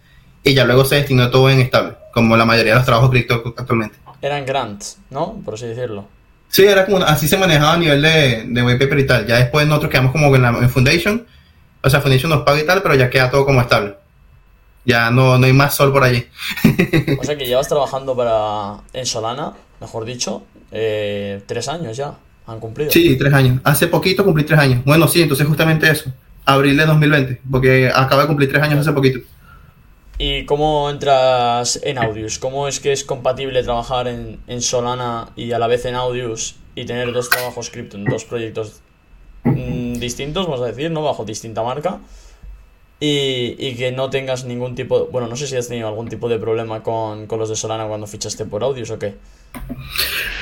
[0.42, 3.54] y ya luego se destinó todo en estable, como la mayoría de los trabajos cripto
[3.54, 3.98] actualmente.
[4.22, 5.42] Eran grants, ¿no?
[5.44, 6.08] Por así decirlo.
[6.48, 9.26] Sí, era como así se manejaba a nivel de, de white paper y tal.
[9.26, 11.26] Ya después nosotros quedamos como en la en Foundation,
[11.86, 13.94] o sea, Foundation nos paga y tal, pero ya queda todo como estable.
[14.84, 16.26] Ya no, no hay más sol por allí.
[17.20, 22.14] O sea que llevas trabajando para en Solana, mejor dicho, eh, tres años ya.
[22.48, 22.90] Han cumplido.
[22.90, 23.60] Sí, tres años.
[23.64, 24.84] Hace poquito cumplí tres años.
[24.84, 26.12] Bueno, sí, entonces justamente eso.
[26.44, 29.20] Abril de 2020, porque acabo de cumplir tres años hace poquito.
[30.18, 32.38] ¿Y cómo entras en Audius?
[32.38, 36.56] ¿Cómo es que es compatible trabajar en, en Solana y a la vez en Audius
[36.74, 38.82] y tener dos trabajos cripto en dos proyectos
[39.46, 41.02] mm, distintos, vamos a decir, ¿no?
[41.02, 41.98] Bajo distinta marca.
[42.98, 46.38] Y, que no tengas ningún tipo, bueno, no sé si has tenido algún tipo de
[46.38, 49.14] problema con, los de Solana cuando fichaste por Audius o qué.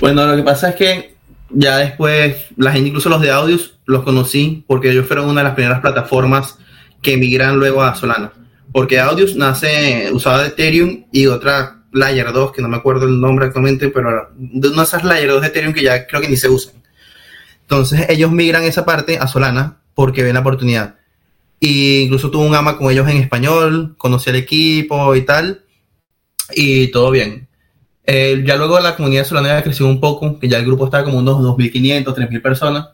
[0.00, 1.14] Bueno, lo que pasa es que
[1.50, 5.48] ya después, la gente, incluso los de Audius, los conocí porque ellos fueron una de
[5.48, 6.58] las primeras plataformas
[7.02, 8.32] que emigran luego a Solana.
[8.72, 13.20] Porque Audius nace, usaba de Ethereum y otra Layer 2, que no me acuerdo el
[13.20, 16.36] nombre actualmente, pero de de esas Layer 2 de Ethereum que ya creo que ni
[16.36, 16.74] se usan.
[17.64, 20.96] Entonces ellos migran esa parte a Solana porque ven la oportunidad.
[21.60, 25.64] Incluso tuve un ama con ellos en español, conocí al equipo y tal,
[26.54, 27.48] y todo bien.
[28.06, 31.18] Eh, ya luego la comunidad solana creció un poco, que ya el grupo estaba como
[31.18, 32.88] unos 2.500, 3.000 personas.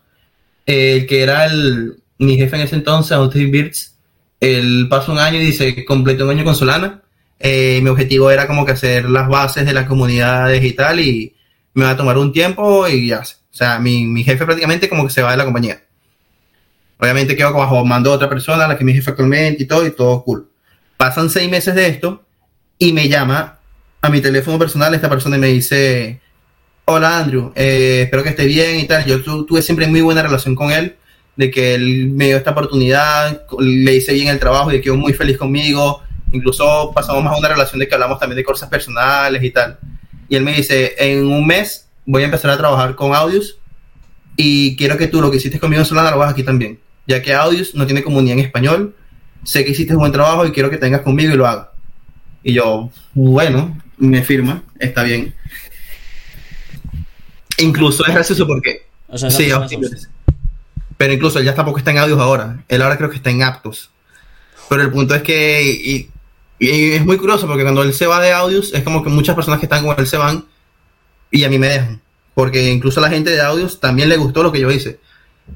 [0.67, 3.97] Eh, el que era el, mi jefe en ese entonces, Austin Birds,
[4.39, 7.03] él pasó un año y dice, completé un año con Solana.
[7.39, 11.35] Eh, mi objetivo era como que hacer las bases de la comunidad digital y
[11.75, 13.23] me va a tomar un tiempo y ya.
[13.53, 15.83] O sea, mi, mi jefe prácticamente como que se va de la compañía.
[16.99, 19.91] Obviamente quedo bajo mando de otra persona, la que mi jefe actualmente y todo, y
[19.91, 20.49] todo cool.
[20.97, 22.23] Pasan seis meses de esto
[22.79, 23.59] y me llama
[24.03, 26.21] a mi teléfono personal esta persona y me dice,
[26.85, 29.05] hola Andrew, eh, espero que esté bien y tal.
[29.07, 30.97] Yo tu- tuve siempre muy buena relación con él,
[31.37, 35.15] de que él me dio esta oportunidad, le hice bien el trabajo y quedó muy
[35.15, 36.03] feliz conmigo.
[36.33, 39.79] Incluso pasamos más a una relación de que hablamos también de cosas personales y tal.
[40.29, 43.57] Y él me dice, en un mes voy a empezar a trabajar con Audius
[44.37, 47.21] y quiero que tú lo que hiciste conmigo en Solana lo hagas aquí también, ya
[47.23, 48.95] que Audius no tiene comunidad en español.
[49.45, 51.69] Sé que hiciste un buen trabajo y quiero que tengas conmigo y lo hagas.
[52.43, 55.35] Y yo, bueno, me firma, está bien.
[57.59, 58.87] Incluso es gracioso porque.
[59.09, 59.51] O sea, Sí.
[60.97, 62.63] Pero incluso él ya tampoco está en audios ahora.
[62.69, 63.91] Él ahora creo que está en Aptos.
[64.69, 65.63] Pero el punto es que.
[65.63, 66.11] Y,
[66.59, 69.35] y es muy curioso porque cuando él se va de audios, es como que muchas
[69.35, 70.45] personas que están con él se van
[71.31, 72.01] y a mí me dejan.
[72.35, 75.01] Porque incluso a la gente de audios también le gustó lo que yo hice.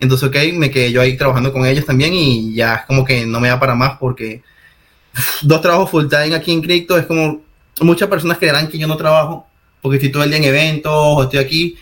[0.01, 3.27] Entonces, ok, me quedé yo ahí trabajando con ellos también y ya es como que
[3.27, 4.43] no me da para más porque
[5.43, 7.43] dos trabajos full time aquí en Crypto es como
[7.81, 9.47] muchas personas creerán que yo no trabajo
[9.81, 11.77] porque estoy todo el día en eventos o estoy aquí,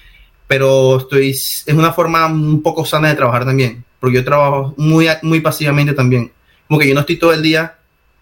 [0.46, 5.06] pero estoy es una forma un poco sana de trabajar también, porque yo trabajo muy
[5.22, 6.32] muy pasivamente también,
[6.66, 7.76] como que yo no estoy todo el día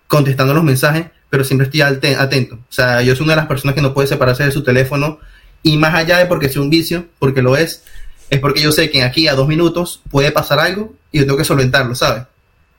[0.07, 2.57] contestando los mensajes, pero siempre estoy atento.
[2.57, 5.19] O sea, yo soy una de las personas que no puede separarse de su teléfono
[5.63, 7.85] y más allá de porque sea un vicio, porque lo es,
[8.31, 11.37] es porque yo sé que aquí a dos minutos puede pasar algo y yo tengo
[11.37, 12.25] que solventarlo, ¿sabes?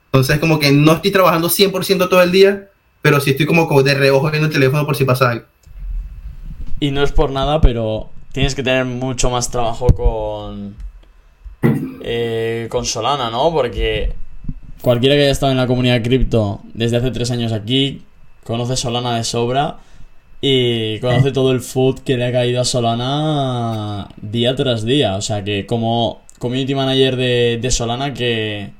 [0.06, 2.68] Entonces, como que no estoy trabajando 100% todo el día,
[3.00, 5.46] pero sí estoy como, de reojo viendo el teléfono por si pasa algo.
[6.80, 10.74] Y no es por nada, pero tienes que tener mucho más trabajo con,
[12.02, 13.52] eh, con Solana, ¿no?
[13.52, 14.12] Porque
[14.80, 18.02] cualquiera que haya estado en la comunidad cripto desde hace tres años aquí,
[18.44, 19.78] conoce Solana de sobra
[20.44, 25.14] y conoce todo el food que le ha caído a Solana día tras día.
[25.14, 28.72] O sea que como community manager de, Solana, ¿qué,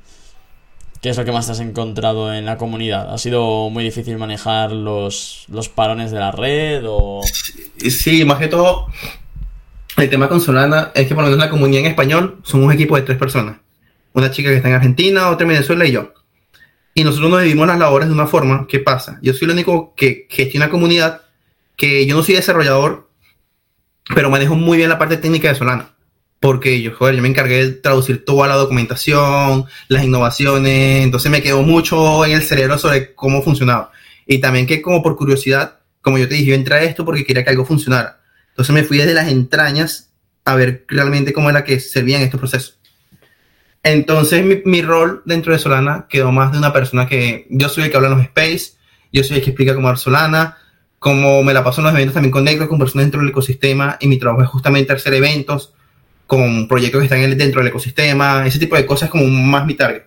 [1.01, 3.13] ¿qué es lo que más te has encontrado en la comunidad?
[3.13, 7.21] ¿Ha sido muy difícil manejar los, los parones de la red o...?
[7.77, 8.87] Sí, más que todo,
[9.95, 12.73] el tema con Solana es que por lo menos la comunidad en español somos un
[12.73, 13.59] equipo de tres personas.
[14.11, 16.13] Una chica que está en Argentina, otra en Venezuela y yo.
[16.93, 18.67] Y nosotros nos dividimos las labores de una forma.
[18.67, 19.17] ¿Qué pasa?
[19.21, 21.21] Yo soy el único que gestiona comunidad
[21.75, 23.09] que yo no soy desarrollador,
[24.13, 25.89] pero manejo muy bien la parte técnica de Solana.
[26.39, 31.41] Porque yo, joder, yo me encargué de traducir toda la documentación, las innovaciones, entonces me
[31.41, 33.91] quedó mucho en el cerebro sobre cómo funcionaba.
[34.27, 37.25] Y también que como por curiosidad, como yo te dije, yo entré a esto porque
[37.25, 38.19] quería que algo funcionara.
[38.49, 40.11] Entonces me fui desde las entrañas
[40.45, 42.77] a ver realmente cómo era que servían estos procesos.
[43.83, 47.89] Entonces mi, rol dentro de Solana quedó más de una persona que yo soy el
[47.89, 48.73] que habla en los space,
[49.11, 50.57] yo soy el que explica cómo es Solana,
[51.03, 53.97] como me la paso en los eventos también con negros, con personas dentro del ecosistema,
[53.99, 55.73] y mi trabajo es justamente hacer eventos
[56.25, 60.03] con proyectos que están dentro del ecosistema, ese tipo de cosas como más mi target.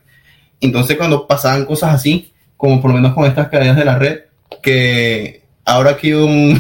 [0.59, 4.21] Entonces cuando pasaban cosas así, como por lo menos con estas cadenas de la red,
[4.63, 6.59] que ahora aquí un,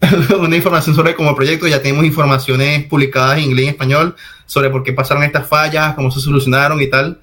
[0.38, 4.14] una información sobre como proyecto, ya tenemos informaciones publicadas en inglés y español
[4.46, 7.18] sobre por qué pasaron estas fallas, cómo se solucionaron y tal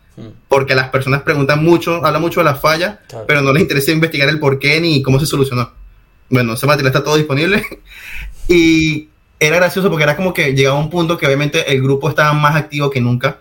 [0.47, 4.29] porque las personas preguntan mucho, hablan mucho de las fallas, pero no les interesa investigar
[4.29, 5.84] el por qué ni cómo se solucionó.
[6.29, 7.63] Bueno, ese material está todo disponible.
[8.47, 9.09] y
[9.39, 12.55] era gracioso porque era como que llegaba un punto que obviamente el grupo estaba más
[12.55, 13.39] activo que nunca.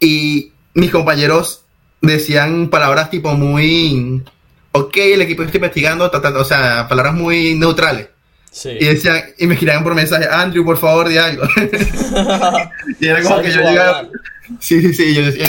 [0.00, 1.64] Y mis compañeros
[2.00, 4.22] decían palabras tipo muy,
[4.72, 8.08] ok, el equipo está investigando, o sea, palabras muy neutrales.
[8.64, 11.44] Y decían, y me giraban por mensaje, Andrew, por favor, di algo.
[13.00, 14.08] y era como que yo llegaba.
[14.60, 15.46] Sí, sí, sí, yo decía,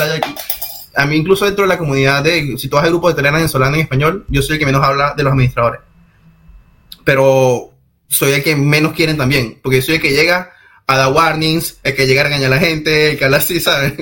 [0.95, 3.41] a mí incluso dentro de la comunidad de, si tú vas al grupo de Telegram
[3.41, 5.81] en Solana en español, yo soy el que menos habla de los administradores.
[7.03, 7.71] Pero
[8.07, 10.51] soy el que menos quieren también, porque soy el que llega
[10.85, 13.59] a dar warnings, el que llega a regañar a la gente, el que habla así,
[13.59, 13.93] ¿sabes?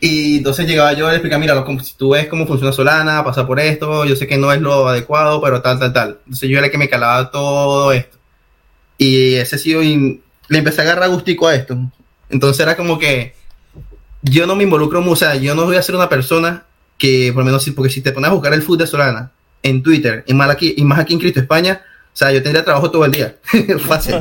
[0.00, 3.58] Y entonces llegaba yo a explicar, mira, si tú ves cómo funciona Solana, pasa por
[3.58, 6.18] esto, yo sé que no es lo adecuado, pero tal, tal, tal.
[6.24, 8.16] Entonces yo era el que me calaba todo esto.
[8.96, 9.74] Y ese sí,
[10.48, 11.76] le empecé a agarrar gustico a esto.
[12.30, 13.34] Entonces era como que
[14.22, 16.64] yo no me involucro mucho, o sea, yo no voy a ser una persona
[16.96, 19.82] que, por lo menos, porque si te pones a buscar el food de Solana en
[19.82, 21.82] Twitter y más aquí, y más aquí en Cristo España,
[22.18, 23.36] sea, yo tendría trabajo todo el día.
[23.86, 24.16] Fácil.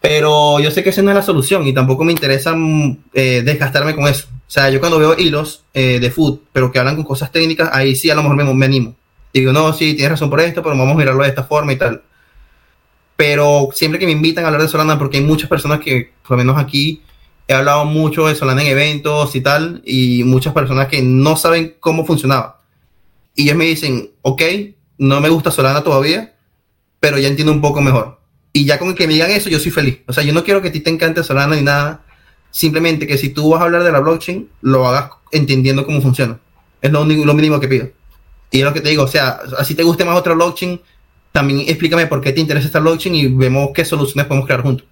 [0.00, 3.42] Pero yo sé que esa no es la solución y tampoco me interesa mm, eh,
[3.44, 4.28] desgastarme con eso.
[4.32, 7.70] O sea, yo cuando veo hilos eh, de food, pero que hablan con cosas técnicas,
[7.72, 8.94] ahí sí a lo mejor me, me animo.
[9.32, 11.76] Digo, no, sí, tienes razón por esto, pero vamos a mirarlo de esta forma y
[11.76, 12.02] tal.
[13.16, 16.32] Pero siempre que me invitan a hablar de Solana, porque hay muchas personas que, por
[16.32, 17.02] lo menos aquí,
[17.48, 21.74] he hablado mucho de Solana en eventos y tal, y muchas personas que no saben
[21.80, 22.60] cómo funcionaba.
[23.34, 24.42] Y ellos me dicen, ok,
[24.98, 26.35] no me gusta Solana todavía,
[27.00, 28.18] pero ya entiendo un poco mejor.
[28.52, 29.98] Y ya con que me digan eso, yo soy feliz.
[30.06, 32.02] O sea, yo no quiero que a ti te encante Solana ni nada.
[32.50, 36.38] Simplemente que si tú vas a hablar de la blockchain, lo hagas entendiendo cómo funciona.
[36.80, 37.90] Es lo, lo mínimo que pido.
[38.50, 40.80] Y es lo que te digo, o sea, así te guste más otra blockchain,
[41.32, 44.86] también explícame por qué te interesa esta blockchain y vemos qué soluciones podemos crear juntos.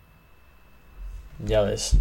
[1.47, 1.97] Ya ves.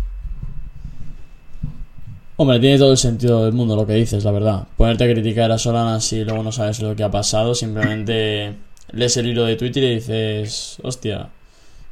[2.35, 4.67] Hombre, tiene todo el sentido del mundo lo que dices, la verdad.
[4.75, 8.55] Ponerte a criticar a Solana si luego no sabes lo que ha pasado, simplemente
[8.91, 11.29] lees el hilo de Twitter y dices, hostia,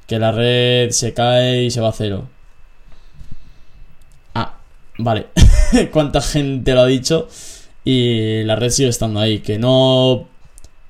[0.08, 2.28] que la red se cae y se va a cero.
[4.36, 4.58] Ah,
[4.98, 5.28] vale.
[5.92, 7.28] ¿Cuánta gente lo ha dicho?
[7.84, 9.40] Y la red sigue estando ahí.
[9.40, 10.28] Que no.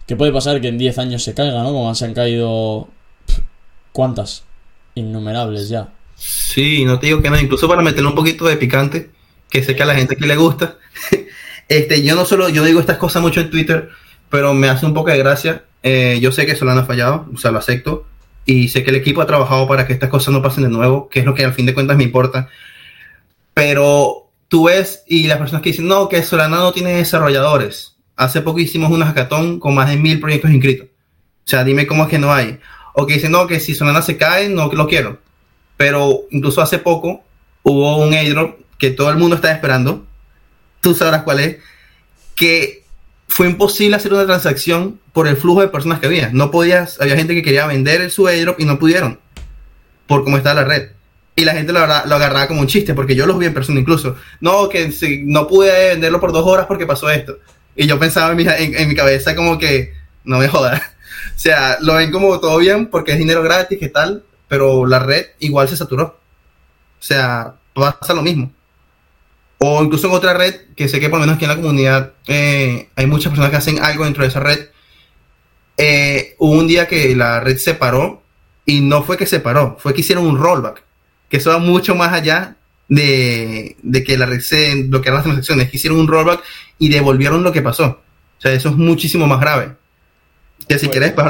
[0.07, 1.71] Que puede pasar que en 10 años se caiga, ¿no?
[1.71, 2.89] Como se han caído.
[3.91, 4.43] ¿Cuántas?
[4.95, 5.89] Innumerables ya.
[6.15, 7.39] Sí, no te digo que no.
[7.39, 9.11] Incluso para meterle un poquito de picante
[9.51, 10.77] que sé que a la gente que le gusta.
[11.67, 13.89] este, yo no solo, yo digo estas cosas mucho en Twitter,
[14.29, 15.65] pero me hace un poco de gracia.
[15.83, 18.05] Eh, yo sé que Solana ha fallado, o sea, lo acepto.
[18.45, 21.09] Y sé que el equipo ha trabajado para que estas cosas no pasen de nuevo,
[21.09, 22.49] que es lo que al fin de cuentas me importa.
[23.53, 27.95] Pero tú ves, y las personas que dicen, no, que Solana no tiene desarrolladores.
[28.15, 30.87] Hace poco hicimos una hackathon con más de mil proyectos inscritos.
[30.87, 32.59] O sea, dime cómo es que no hay.
[32.93, 35.19] O que dicen, no, que si Solana se cae, no lo quiero.
[35.77, 37.23] Pero incluso hace poco
[37.63, 40.07] hubo un airdrop que todo el mundo está esperando,
[40.81, 41.57] tú sabrás cuál es,
[42.35, 42.83] que
[43.27, 46.29] fue imposible hacer una transacción por el flujo de personas que había.
[46.31, 49.19] No podías, había gente que quería vender su airdrop y no pudieron
[50.07, 50.91] por cómo estaba la red.
[51.35, 53.79] Y la gente lo, lo agarraba como un chiste, porque yo los vi en persona
[53.79, 54.15] incluso.
[54.41, 57.37] No, que si, no pude venderlo por dos horas porque pasó esto.
[57.75, 59.93] Y yo pensaba en mi, en, mi cabeza como que,
[60.23, 60.81] no me jodas.
[61.35, 64.99] O sea, lo ven como todo bien porque es dinero gratis, que tal, pero la
[64.99, 66.19] red igual se saturó.
[66.99, 68.51] O sea, pasa lo mismo.
[69.57, 72.13] O incluso en otra red, que sé que por lo menos aquí en la comunidad
[72.27, 74.67] eh, hay muchas personas que hacen algo dentro de esa red.
[75.83, 78.21] Eh, hubo un día que la red se paró
[78.67, 80.83] y no fue que se paró, fue que hicieron un rollback,
[81.27, 82.55] que eso va mucho más allá
[82.87, 86.43] de, que la red se bloqueara las transacciones, que hicieron un rollback
[86.77, 87.85] y devolvieron lo que pasó.
[88.37, 89.71] O sea, eso es muchísimo más grave.
[90.69, 91.25] Que si quieres, pues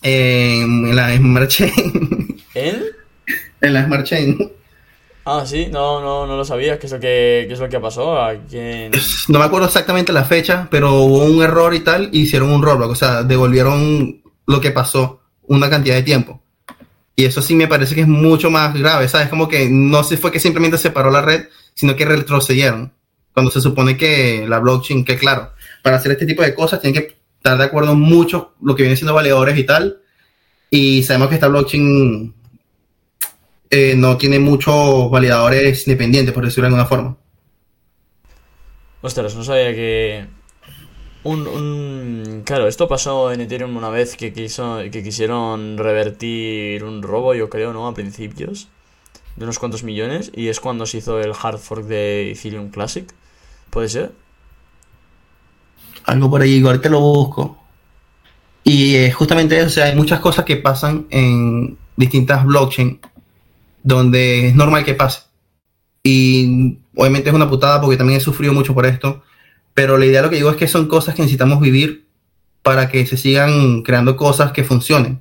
[0.00, 2.40] eh, en la Smart Chain.
[2.54, 2.82] ¿En?
[3.60, 4.50] en la Smart Chain.
[5.24, 6.78] Ah, sí, no, no, no lo sabía.
[6.78, 8.20] ¿Qué es lo que, qué es que pasó?
[8.20, 12.50] ¿A No me acuerdo exactamente la fecha, pero hubo un error y tal, y hicieron
[12.50, 16.42] un rollback, o sea, devolvieron lo que pasó una cantidad de tiempo.
[17.14, 19.28] Y eso sí me parece que es mucho más grave, ¿sabes?
[19.28, 22.92] Como que no se fue que simplemente se paró la red, sino que retrocedieron.
[23.32, 27.00] Cuando se supone que la blockchain, que claro, para hacer este tipo de cosas tienen
[27.00, 30.00] que estar de acuerdo mucho lo que viene siendo valedores y tal.
[30.70, 32.34] Y sabemos que esta blockchain
[33.74, 37.16] eh, no tiene muchos validadores independientes, por decirlo de alguna forma.
[39.00, 40.26] Ostras, no sabía que.
[41.24, 47.34] Un, Claro, esto pasó en Ethereum una vez que, quiso, que quisieron revertir un robo,
[47.34, 47.86] yo creo, ¿no?
[47.88, 48.68] A principios.
[49.36, 50.30] De unos cuantos millones.
[50.34, 53.10] Y es cuando se hizo el hard fork de Ethereum Classic.
[53.70, 54.12] ¿Puede ser?
[56.04, 57.56] Algo por ahí, igual te lo busco.
[58.64, 62.98] Y eh, justamente eso, o sea, hay muchas cosas que pasan en distintas blockchains
[63.82, 65.22] donde es normal que pase.
[66.02, 69.22] Y obviamente es una putada porque también he sufrido mucho por esto,
[69.74, 72.06] pero la idea lo que digo es que son cosas que necesitamos vivir
[72.62, 75.20] para que se sigan creando cosas que funcionen.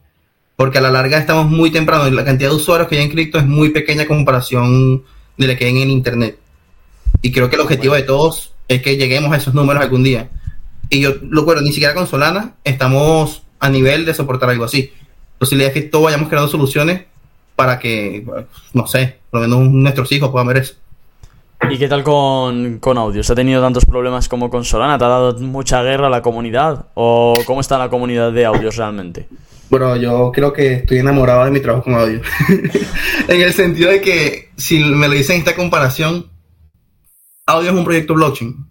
[0.56, 3.10] Porque a la larga estamos muy temprano y la cantidad de usuarios que hay en
[3.10, 5.04] cripto es muy pequeña en comparación
[5.38, 6.38] de la que hay en Internet.
[7.22, 10.30] Y creo que el objetivo de todos es que lleguemos a esos números algún día.
[10.90, 14.92] Y yo lo cuero, ni siquiera con Solana estamos a nivel de soportar algo así.
[15.34, 17.06] Entonces es que todos vayamos creando soluciones
[17.56, 18.26] para que,
[18.74, 20.76] no sé, por lo menos nuestros hijos puedan ver eso.
[21.70, 23.30] ¿Y qué tal con, con Audios?
[23.30, 24.98] ¿Ha tenido tantos problemas como con Solana?
[24.98, 26.88] ¿Te ha dado mucha guerra a la comunidad?
[26.96, 29.28] ¿O cómo está la comunidad de Audios realmente?
[29.70, 32.22] Bueno, yo creo que estoy enamorado de mi trabajo con Audio.
[33.28, 36.26] en el sentido de que, si me lo dicen esta comparación,
[37.46, 38.66] Audio es un proyecto blockchain,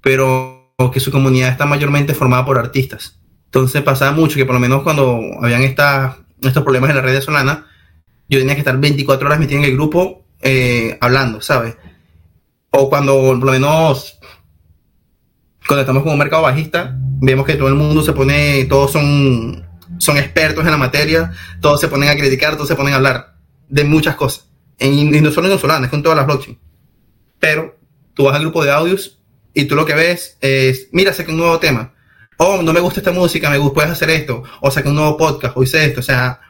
[0.00, 3.18] pero que su comunidad está mayormente formada por artistas.
[3.46, 7.22] Entonces pasaba mucho que por lo menos cuando habían estos problemas en la red de
[7.22, 7.66] Solana,
[8.28, 11.76] yo tenía que estar 24 horas metido en el grupo eh, hablando, ¿sabes?
[12.70, 14.18] O cuando, por lo menos,
[15.66, 19.66] cuando estamos con un mercado bajista, vemos que todo el mundo se pone, todos son,
[19.98, 23.36] son expertos en la materia, todos se ponen a criticar, todos se ponen a hablar
[23.68, 24.48] de muchas cosas.
[24.78, 26.58] y no solo en Solana, es con todas las blockchains.
[27.38, 27.78] Pero
[28.14, 29.20] tú vas al grupo de audios
[29.52, 31.94] y tú lo que ves es, mira, saqué un nuevo tema.
[32.38, 34.42] Oh, no me gusta esta música, me gusta, puedes hacer esto.
[34.60, 36.00] O saqué un nuevo podcast, o hice esto.
[36.00, 36.40] O sea,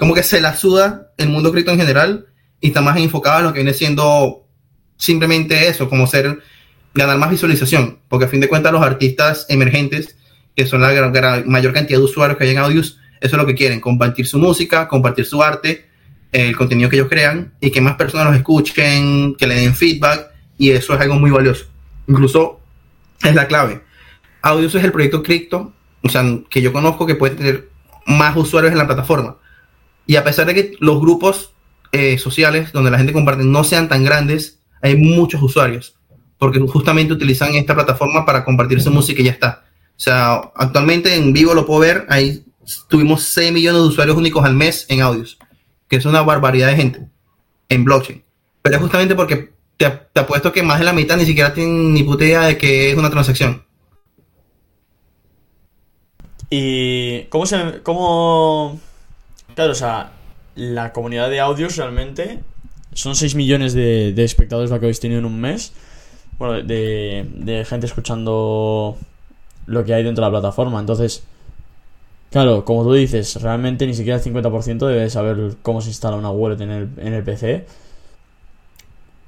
[0.00, 2.26] como que se la suda el mundo cripto en general
[2.58, 4.46] y está más enfocado en lo que viene siendo
[4.96, 6.38] simplemente eso, como ser,
[6.94, 10.16] ganar más visualización, porque a fin de cuentas los artistas emergentes,
[10.56, 13.54] que son la, mayor cantidad de usuarios que hay en Audios, eso es lo que
[13.54, 15.90] quieren, compartir su música, compartir su arte,
[16.32, 20.28] el contenido que ellos crean y que más personas los escuchen, que le den feedback
[20.56, 21.66] y eso es algo muy valioso.
[22.06, 22.58] Incluso
[23.22, 23.82] es la clave.
[24.40, 27.68] Audios es el proyecto cripto, o sea, que yo conozco que puede tener
[28.06, 29.36] más usuarios en la plataforma
[30.10, 31.52] y a pesar de que los grupos
[31.92, 35.94] eh, sociales donde la gente comparte no sean tan grandes, hay muchos usuarios,
[36.36, 39.62] porque justamente utilizan esta plataforma para compartir su música y ya está.
[39.90, 42.42] O sea, actualmente en vivo lo puedo ver, ahí
[42.88, 45.38] tuvimos 6 millones de usuarios únicos al mes en audios,
[45.86, 47.08] que es una barbaridad de gente
[47.68, 48.24] en blockchain.
[48.62, 49.86] Pero es justamente porque te,
[50.18, 52.98] apuesto que más de la mitad ni siquiera tienen ni puta idea de que es
[52.98, 53.64] una transacción.
[56.50, 57.80] ¿Y cómo se...
[57.84, 58.80] cómo
[59.54, 60.12] Claro, o sea,
[60.54, 62.40] la comunidad de audios realmente
[62.92, 65.72] son 6 millones de, espectadores lo que habéis tenido en un mes.
[66.38, 68.96] Bueno, de, de gente escuchando
[69.66, 70.80] lo que hay dentro de la plataforma.
[70.80, 71.22] Entonces,
[72.30, 76.30] claro, como tú dices, realmente ni siquiera el 50% debe saber cómo se instala una
[76.30, 77.66] wallet en el, en el PC.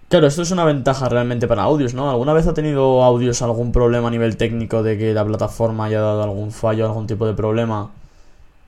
[0.09, 2.11] Claro, esto es una ventaja realmente para audios, ¿no?
[2.11, 6.01] ¿Alguna vez ha tenido audios algún problema a nivel técnico de que la plataforma haya
[6.01, 7.91] dado algún fallo, algún tipo de problema?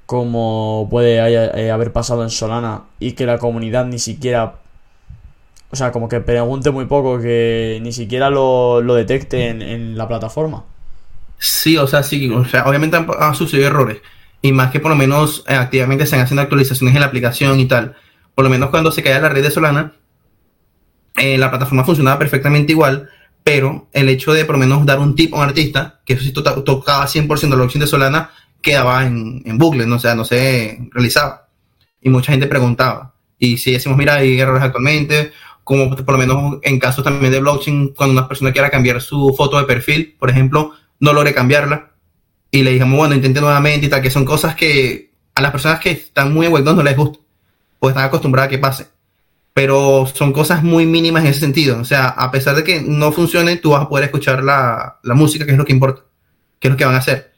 [0.07, 4.57] Como puede eh, haber pasado en Solana y que la comunidad ni siquiera,
[5.70, 10.64] o sea, como que pregunte muy poco, que ni siquiera lo, detecte en, la plataforma.
[11.38, 13.98] Sí, o sea, sí, o sea, obviamente han, sucedido errores.
[14.42, 17.59] Y más que por lo menos eh, activamente se han haciendo actualizaciones en la aplicación
[17.61, 17.96] y tal.
[18.34, 19.94] Por lo menos cuando se caía la red de Solana,
[21.16, 23.09] eh, la plataforma funcionaba perfectamente igual,
[23.42, 26.24] pero el hecho de por lo menos dar un tip a un artista, que eso
[26.24, 28.30] sí tocaba 100% de la blockchain de Solana,
[28.64, 29.96] quedaba en, en bucle, ¿no?
[29.96, 31.48] o sea, no se realizaba.
[32.00, 33.14] Y mucha gente preguntaba.
[33.38, 37.40] Y si decimos, mira, hay errores actualmente, como por lo menos en casos también de
[37.40, 41.92] blockchain, cuando una persona quiera cambiar su foto de perfil, por ejemplo, no logre cambiarla,
[42.50, 45.80] y le dijimos, bueno, intente nuevamente y tal, que son cosas que a las personas
[45.80, 47.18] que están muy en no les gusta,
[47.78, 48.86] pues están acostumbradas a que pase.
[49.52, 51.78] Pero son cosas muy mínimas en ese sentido.
[51.80, 55.14] O sea, a pesar de que no funcione, tú vas a poder escuchar la, la
[55.14, 56.02] música, que es lo que importa,
[56.58, 57.34] que es lo que van a hacer.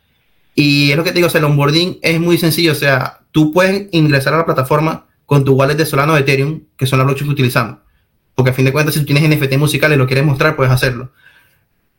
[0.57, 2.72] Y es lo que te digo, o sea, el onboarding es muy sencillo.
[2.72, 6.62] O sea, tú puedes ingresar a la plataforma con tu wallet de Solano o Ethereum,
[6.76, 7.78] que son las blockchains que utilizamos.
[8.34, 10.72] Porque a fin de cuentas, si tú tienes NFT musicales y lo quieres mostrar, puedes
[10.72, 11.12] hacerlo.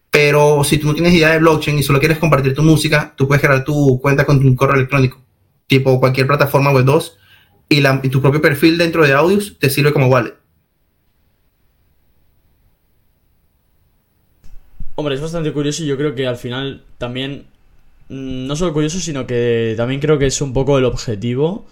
[0.10, 3.28] Pero si tú no tienes idea de blockchain y solo quieres compartir tu música, tú
[3.28, 5.22] puedes crear tu cuenta con tu correo electrónico,
[5.68, 7.18] tipo cualquier plataforma web 2,
[7.70, 10.34] y, y tu propio perfil dentro de Audios te sirve como wallet.
[14.96, 17.46] Hombre, es bastante curioso y yo creo que al final también,
[18.10, 21.66] no solo curioso, sino que también creo que es un poco el objetivo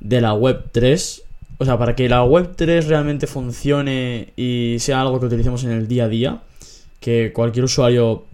[0.00, 1.22] de la Web 3.
[1.58, 5.70] O sea, para que la Web 3 realmente funcione y sea algo que utilicemos en
[5.72, 6.42] el día a día,
[7.00, 8.24] que cualquier usuario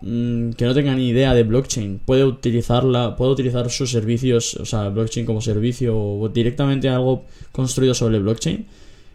[0.00, 4.64] mm, que no tenga ni idea de blockchain puede utilizarla, puede utilizar sus servicios, o
[4.64, 8.64] sea, blockchain como servicio o directamente algo construido sobre blockchain.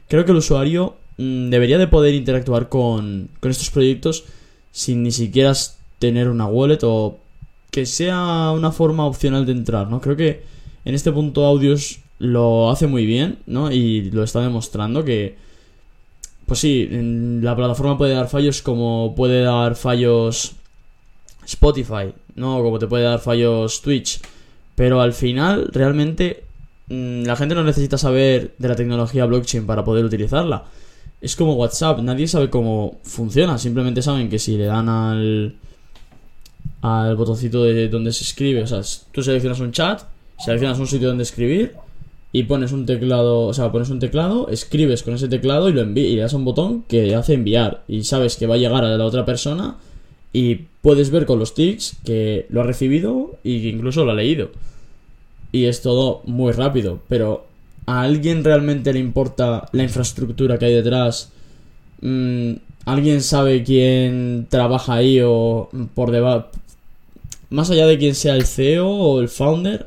[0.10, 4.26] Creo que el usuario mm, debería de poder interactuar con, con estos proyectos
[4.72, 5.54] sin ni siquiera
[6.00, 7.18] tener una wallet o
[7.74, 10.00] que sea una forma opcional de entrar, ¿no?
[10.00, 10.44] Creo que
[10.86, 13.72] en este punto Audios lo hace muy bien, ¿no?
[13.72, 15.36] Y lo está demostrando que,
[16.46, 16.88] pues sí,
[17.42, 20.54] la plataforma puede dar fallos como puede dar fallos
[21.48, 22.62] Spotify, ¿no?
[22.62, 24.22] Como te puede dar fallos Twitch.
[24.76, 26.44] Pero al final, realmente,
[26.90, 30.66] mm, la gente no necesita saber de la tecnología blockchain para poder utilizarla.
[31.22, 35.56] Es como WhatsApp, nadie sabe cómo funciona, simplemente saben que si le dan al
[36.84, 38.82] al botoncito de donde se escribe, o sea,
[39.14, 40.02] tú seleccionas un chat,
[40.38, 41.76] seleccionas un sitio donde escribir
[42.34, 45.80] y pones un teclado, o sea, pones un teclado, escribes con ese teclado y lo
[45.80, 48.84] envías y le das un botón que hace enviar y sabes que va a llegar
[48.84, 49.78] a la otra persona
[50.34, 54.16] y puedes ver con los tics que lo ha recibido y que incluso lo ha
[54.16, 54.52] leído.
[55.54, 57.46] Y es todo muy rápido, pero
[57.86, 61.32] ¿a alguien realmente le importa la infraestructura que hay detrás?
[62.02, 62.56] Mm,
[62.86, 66.48] ¿Alguien sabe quién trabaja ahí o por debajo?
[67.54, 69.86] Más allá de quién sea el CEO o el founder,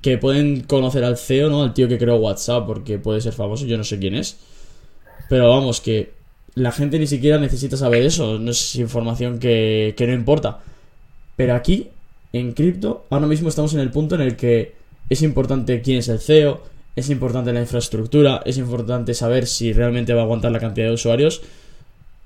[0.00, 1.62] que pueden conocer al CEO, ¿no?
[1.62, 4.38] Al tío que creó WhatsApp, porque puede ser famoso, yo no sé quién es.
[5.28, 6.14] Pero vamos, que
[6.54, 10.60] la gente ni siquiera necesita saber eso, no es información que, que no importa.
[11.36, 11.88] Pero aquí,
[12.32, 14.74] en cripto, ahora mismo estamos en el punto en el que
[15.10, 16.62] es importante quién es el CEO,
[16.96, 20.94] es importante la infraestructura, es importante saber si realmente va a aguantar la cantidad de
[20.94, 21.42] usuarios.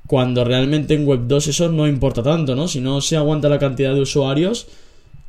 [0.06, 2.68] Cuando realmente en Web 2 eso no importa tanto, ¿no?
[2.68, 4.68] Si no se aguanta la cantidad de usuarios,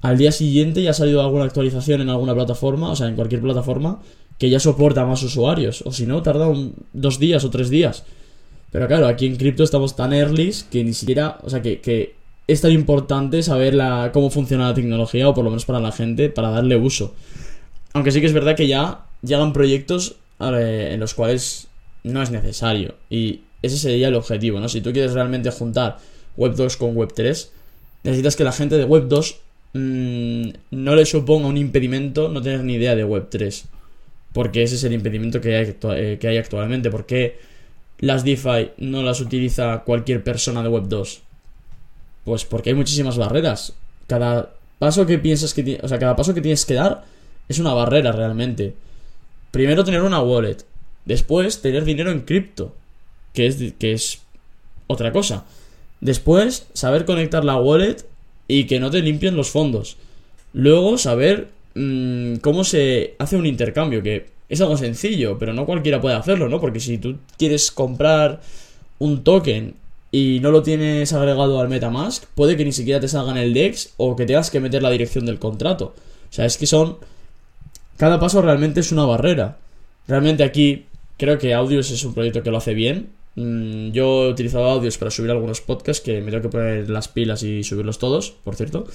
[0.01, 3.41] al día siguiente ya ha salido alguna actualización en alguna plataforma, o sea, en cualquier
[3.41, 3.99] plataforma,
[4.37, 5.81] que ya soporta más usuarios.
[5.85, 6.47] O si no, tarda
[6.93, 8.03] dos días o tres días.
[8.71, 12.15] Pero claro, aquí en cripto estamos tan early que ni siquiera, o sea, que,
[12.47, 15.91] es tan importante saber la, cómo funciona la tecnología, o por lo menos para la
[15.91, 17.13] gente, para darle uso.
[17.93, 21.67] Aunque sí que es verdad que ya llegan proyectos en los cuales
[22.03, 22.95] no es necesario.
[23.09, 24.69] Y ese sería el objetivo, ¿no?
[24.69, 25.97] Si tú quieres realmente juntar
[26.35, 27.51] Web 2 con Web 3,
[28.03, 29.41] necesitas que la gente de Web 2
[29.73, 33.65] Mm, no le suponga un impedimento no tener ni idea de Web3.
[34.33, 36.89] Porque ese es el impedimento que hay, eh, que hay actualmente.
[36.89, 37.39] porque
[37.99, 41.19] las DeFi no las utiliza cualquier persona de Web2?
[42.25, 43.73] Pues porque hay muchísimas barreras.
[44.07, 47.05] Cada paso que piensas que o sea, cada paso que tienes que dar
[47.49, 48.73] es una barrera realmente.
[49.51, 50.57] Primero tener una wallet,
[51.05, 52.75] después tener dinero en cripto,
[53.37, 54.21] que es que es
[54.87, 55.45] otra cosa.
[56.01, 57.97] Después saber conectar la wallet
[58.47, 59.97] y que no te limpien los fondos.
[60.53, 66.01] Luego saber mm, cómo se hace un intercambio, que es algo sencillo, pero no cualquiera
[66.01, 66.59] puede hacerlo, ¿no?
[66.59, 68.41] Porque si tú quieres comprar
[68.97, 69.75] un token
[70.11, 73.53] y no lo tienes agregado al Metamask, puede que ni siquiera te salga en el
[73.53, 75.93] DEX o que tengas que meter la dirección del contrato.
[76.29, 76.97] O sea, es que son...
[77.97, 79.57] Cada paso realmente es una barrera.
[80.07, 80.85] Realmente aquí
[81.17, 83.16] creo que Audios es un proyecto que lo hace bien.
[83.37, 87.07] Mm, yo he utilizado audios para subir algunos podcasts que me tengo que poner las
[87.07, 88.87] pilas y subirlos todos, por cierto.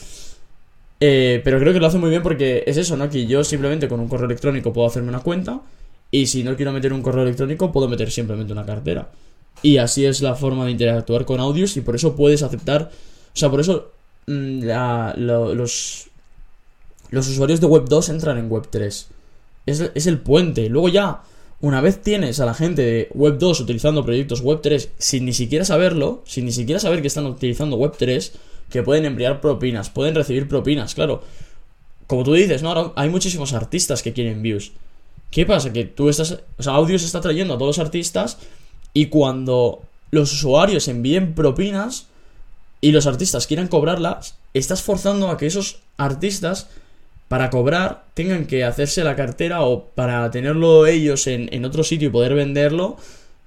[0.99, 3.09] Eh, pero creo que lo hace muy bien porque es eso, ¿no?
[3.09, 5.63] Que yo simplemente con un correo electrónico puedo hacerme una cuenta
[6.11, 9.11] y si no quiero meter un correo electrónico puedo meter simplemente una cartera.
[9.63, 12.91] Y así es la forma de interactuar con audios y por eso puedes aceptar,
[13.33, 13.93] o sea, por eso
[14.27, 14.65] mm,
[15.19, 16.09] los,
[17.11, 19.09] los usuarios de Web 2 entran en Web 3.
[19.67, 20.69] Es, es el puente.
[20.69, 21.23] Luego ya,
[21.63, 25.33] una vez tienes a la gente de Web 2 utilizando proyectos Web 3 sin ni
[25.33, 28.33] siquiera saberlo, sin ni siquiera saber que están utilizando Web 3,
[28.69, 31.23] que pueden enviar propinas, pueden recibir propinas, claro.
[32.09, 32.93] Como tú dices, ¿no?
[32.97, 34.73] hay muchísimos artistas que quieren views.
[35.31, 35.73] ¿Qué pasa?
[35.73, 36.41] Que tú estás.
[36.59, 38.39] O sea, Audios está trayendo a todos los artistas
[38.93, 42.09] y cuando los usuarios envíen propinas
[42.81, 46.69] y los artistas quieran cobrarlas, estás forzando a que esos artistas
[47.29, 52.13] para cobrar tengan que hacerse la cartera o para tenerlo ellos en, otro sitio y
[52.13, 52.97] poder venderlo,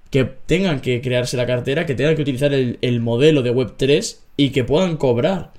[0.10, 4.18] que tengan que crearse la cartera, que tengan que utilizar el, el modelo de Web3
[4.38, 5.52] y que puedan cobrar.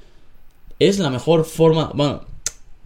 [0.79, 2.23] Es la mejor forma, bueno,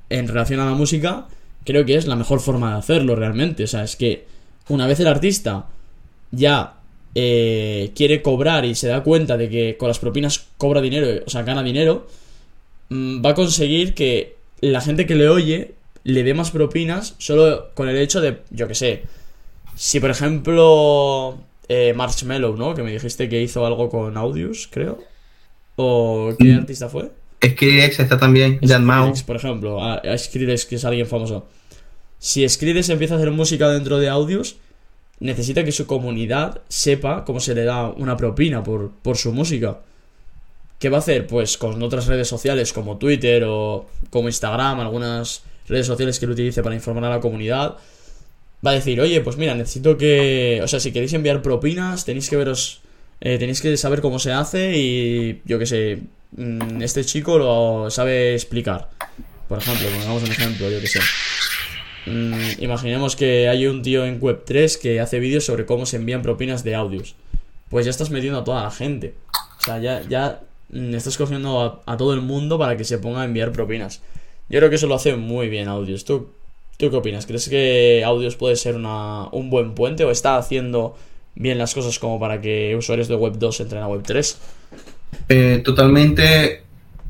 [0.09, 1.27] en relación a la música,
[1.65, 3.65] creo que es la mejor forma de hacerlo realmente.
[3.65, 4.27] O sea, es que
[4.69, 5.67] una vez el artista
[6.31, 6.75] ya
[7.15, 11.31] eh, quiere cobrar y se da cuenta de que con las propinas cobra dinero, o
[11.31, 12.07] sea, gana dinero,
[12.89, 17.71] mm, va a conseguir que la gente que le oye le dé más propinas solo
[17.75, 19.03] con el hecho de, yo que sé,
[19.75, 21.39] si por ejemplo
[21.69, 22.75] eh, Marshmallow, ¿no?
[22.75, 24.99] Que me dijiste que hizo algo con Audius, creo.
[25.77, 26.59] ¿O qué mm.
[26.59, 27.11] artista fue?
[27.43, 29.23] Skrillex está también, Jan Mouse.
[29.23, 31.47] por ejemplo, a, Skrillex, que es alguien famoso.
[32.19, 34.57] Si Skrillex empieza a hacer música dentro de Audius,
[35.21, 39.79] necesita que su comunidad sepa cómo se le da una propina por, por su música.
[40.81, 41.27] ¿Qué va a hacer?
[41.27, 46.33] Pues con otras redes sociales como Twitter o como Instagram, algunas redes sociales que lo
[46.33, 47.77] utilice para informar a la comunidad.
[48.67, 50.59] Va a decir, oye, pues mira, necesito que...
[50.65, 52.81] O sea, si queréis enviar propinas, tenéis que veros...
[53.21, 55.99] Eh, tenéis que saber cómo se hace y yo qué sé,
[56.33, 58.89] mm, este chico lo sabe explicar.
[59.49, 61.01] Por ejemplo, pongamos un ejemplo, yo qué sé.
[62.07, 66.23] Mm, imaginemos que hay un tío en Web3 que hace vídeos sobre cómo se envían
[66.23, 67.17] propinas de audios.
[67.69, 69.13] Pues ya estás metiendo a toda la gente.
[69.61, 70.41] O sea, ya, ya
[70.73, 74.03] estás cogiendo a, todo el mundo para que se ponga a enviar propinas.
[74.49, 76.05] Yo creo que eso lo hace muy bien Audios.
[76.05, 76.31] ¿Tú,
[76.77, 77.27] tú qué opinas?
[77.27, 80.97] ¿Crees que Audios puede ser una, un buen puente o está haciendo
[81.35, 84.39] bien las cosas como para que usuarios de Web 2 entren a Web 3?
[85.29, 86.63] Eh, totalmente,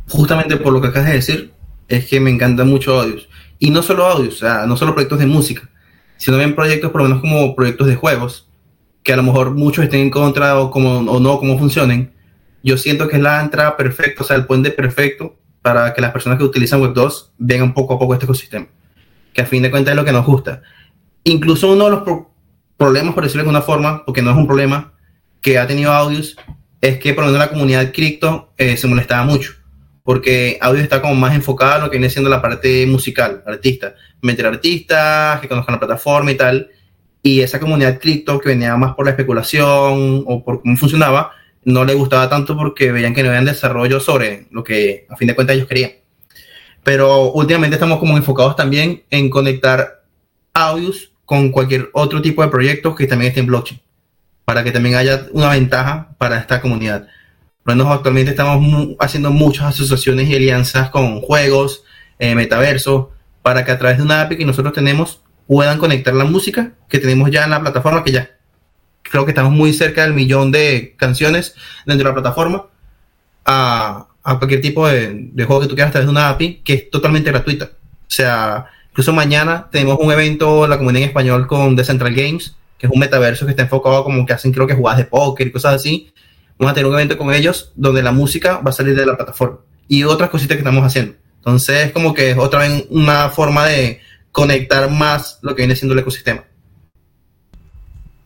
[0.09, 1.53] justamente por lo que acabas de decir,
[1.89, 3.29] es que me encanta mucho Audios.
[3.59, 5.69] Y no solo Audios, o sea, no solo proyectos de música,
[6.17, 8.49] sino bien proyectos por lo menos como proyectos de juegos,
[9.03, 12.13] que a lo mejor muchos estén en contra o, como, o no, cómo funcionen
[12.63, 16.13] yo siento que es la entrada perfecta, o sea, el puente perfecto para que las
[16.13, 18.67] personas que utilizan Web 2 vengan poco a poco a este ecosistema,
[19.33, 20.63] que a fin de cuentas es lo que nos gusta.
[21.25, 22.03] Incluso uno de los
[22.77, 24.93] problemas, por decirlo de alguna forma, porque no es un problema
[25.41, 26.37] que ha tenido Audios,
[26.81, 29.53] es que por lo menos la comunidad cripto eh, se molestaba mucho,
[30.03, 33.95] porque Audios está como más enfocado en lo que viene siendo la parte musical, artista,
[34.23, 36.71] meter artistas, que conozcan la plataforma y tal,
[37.23, 41.33] y esa comunidad cripto que venía más por la especulación o por cómo funcionaba,
[41.65, 45.29] no le gustaba tanto porque veían que no habían desarrollo sobre lo que a fin
[45.29, 45.93] de cuentas ellos querían.
[46.83, 50.03] Pero últimamente estamos como enfocados también en conectar
[50.55, 53.81] audios con cualquier otro tipo de proyectos que también esté en blockchain,
[54.45, 57.07] para que también haya una ventaja para esta comunidad.
[57.65, 61.85] Actualmente estamos haciendo muchas asociaciones y alianzas con juegos,
[62.19, 63.09] eh, metaversos,
[63.43, 66.99] para que a través de una API que nosotros tenemos puedan conectar la música que
[66.99, 68.31] tenemos ya en la plataforma, que ya
[69.03, 71.55] creo que estamos muy cerca del millón de canciones
[71.87, 72.67] dentro de la plataforma
[73.45, 76.91] a, cualquier tipo de, juego que tú quieras a través de una API que es
[76.91, 77.65] totalmente gratuita.
[77.65, 82.57] O sea, incluso mañana tenemos un evento en la comunidad en español con Decentral Games,
[82.79, 85.47] que es un metaverso que está enfocado como que hacen creo que jugadas de póker
[85.47, 86.13] y cosas así.
[86.59, 89.17] Vamos a tener un evento con ellos donde la música va a salir de la
[89.17, 91.15] plataforma y otras cositas que estamos haciendo.
[91.37, 95.95] Entonces, como que es otra vez una forma de conectar más lo que viene siendo
[95.95, 96.45] el ecosistema.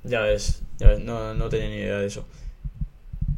[0.03, 0.64] Ya ves,
[1.01, 2.27] no, no tenía ni idea de eso.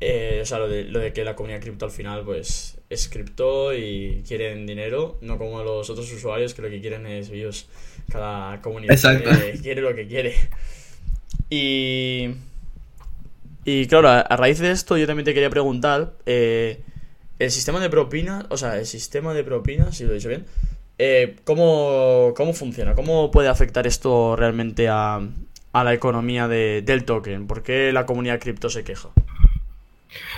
[0.00, 3.08] Eh, o sea, lo de, lo de que la comunidad cripto al final, pues, es
[3.08, 7.66] cripto y quieren dinero, no como los otros usuarios que lo que quieren es views.
[8.10, 8.96] Cada comunidad
[9.62, 10.34] quiere, lo que quiere.
[11.50, 12.30] Y.
[13.64, 16.80] Y claro, a, raíz de esto, yo también te quería preguntar: eh,
[17.38, 20.44] el sistema de propinas, o sea, el sistema de propinas, si lo he dicho bien,
[20.98, 22.94] eh, ¿cómo, ¿cómo funciona?
[22.94, 25.20] ¿Cómo puede afectar esto realmente a,
[25.80, 27.46] a la economía de, del token?
[27.46, 29.10] ¿Por qué la comunidad cripto se queja?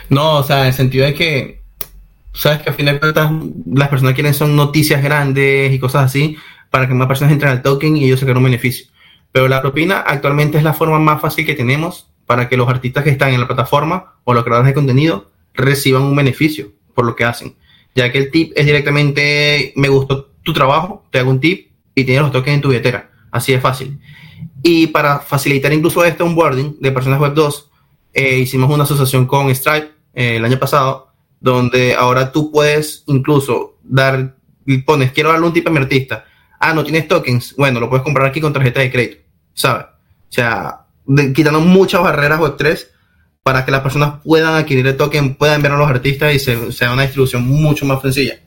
[0.09, 1.61] No, o sea, en el sentido de que,
[2.32, 3.30] sabes que a fin de cuentas
[3.66, 6.36] las personas quieren son noticias grandes y cosas así
[6.70, 8.86] para que más personas entren al token y ellos saquen un beneficio.
[9.30, 13.05] Pero la propina actualmente es la forma más fácil que tenemos para que los artistas
[13.05, 17.14] que están en la plataforma o los creadores de contenido reciban un beneficio por lo
[17.14, 17.55] que hacen.
[17.95, 22.05] Ya que el tip es directamente, me gustó tu trabajo, te hago un tip y
[22.05, 23.07] tienes los tokens en tu billetera.
[23.31, 24.01] Así de fácil.
[24.62, 27.70] Y para facilitar incluso este onboarding de personas web 2,
[28.14, 33.79] eh, hicimos una asociación con Stripe eh, el año pasado, donde ahora tú puedes incluso
[33.83, 34.37] dar,
[34.85, 36.24] pones, quiero darle un tip a mi artista.
[36.59, 37.55] Ah, no tienes tokens.
[37.57, 39.22] Bueno, lo puedes comprar aquí con tarjeta de crédito,
[39.55, 39.87] ¿sabes?
[39.87, 40.87] O sea,
[41.35, 42.89] quitando muchas barreras Web3
[43.43, 46.72] para que las personas puedan adquirir el token, puedan ver a los artistas y se,
[46.72, 48.41] sea una distribución mucho más sencilla.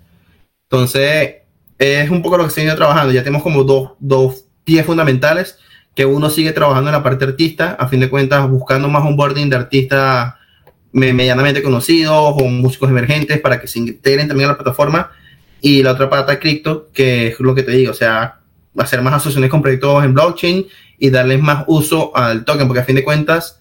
[0.69, 1.35] Entonces,
[1.77, 3.13] es un poco lo que estoy trabajando.
[3.13, 5.57] Ya tenemos como dos, dos pies fundamentales
[5.95, 9.17] que uno sigue trabajando en la parte artista, a fin de cuentas buscando más un
[9.17, 10.35] boarding de artistas
[10.93, 15.11] medianamente conocidos o músicos emergentes para que se integren también a la plataforma.
[15.61, 18.39] Y la otra pata, cripto, que es lo que te digo, o sea,
[18.77, 22.85] hacer más asociaciones con proyectos en blockchain y darles más uso al token, porque a
[22.85, 23.59] fin de cuentas,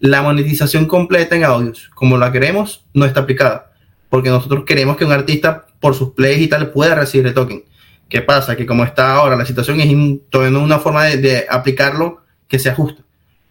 [0.00, 3.72] la monetización completa en audios, como la queremos, no está aplicada.
[4.08, 7.64] Porque nosotros queremos que un artista, por sus plays y tal, pueda recibir el token.
[8.08, 8.56] ¿Qué pasa?
[8.56, 13.02] Que como está ahora la situación es no una forma de, aplicarlo que sea justa.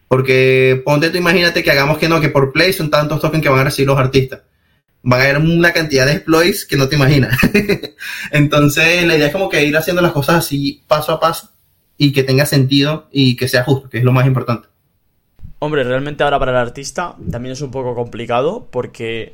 [0.08, 3.50] Porque ponte tú, imagínate que hagamos que no, que por play son tantos tokens que
[3.50, 4.42] van a recibir los artistas.
[5.02, 7.38] Van a haber una cantidad de exploits que no te imaginas.
[8.32, 11.50] Entonces, la idea es como que ir haciendo las cosas así paso a paso
[11.98, 14.68] y que tenga sentido y que sea justo, que es lo más importante.
[15.60, 19.34] Hombre, realmente ahora para el artista también es un poco complicado porque,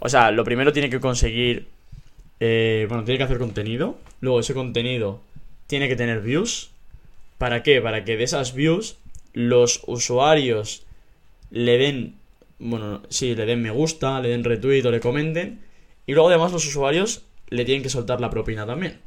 [0.00, 1.68] o sea, lo primero tiene que conseguir
[2.46, 3.96] eh, bueno, tiene que hacer contenido.
[4.20, 5.22] Luego ese contenido
[5.66, 6.72] tiene que tener views.
[7.38, 7.80] ¿Para qué?
[7.80, 8.98] Para que de esas views
[9.32, 10.84] los usuarios
[11.50, 12.16] le den,
[12.58, 15.62] bueno, sí, le den me gusta, le den retweet o le comenten.
[16.04, 19.00] Y luego además los usuarios le tienen que soltar la propina también.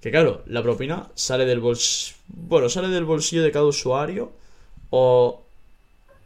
[0.00, 4.30] Que claro, la propina sale del bolsillo, bueno, sale del bolsillo de cada usuario
[4.90, 5.42] o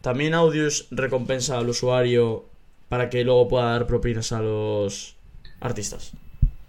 [0.02, 2.44] también Audios recompensa al usuario
[2.90, 5.16] para que luego pueda dar propinas a los
[5.60, 6.12] artistas.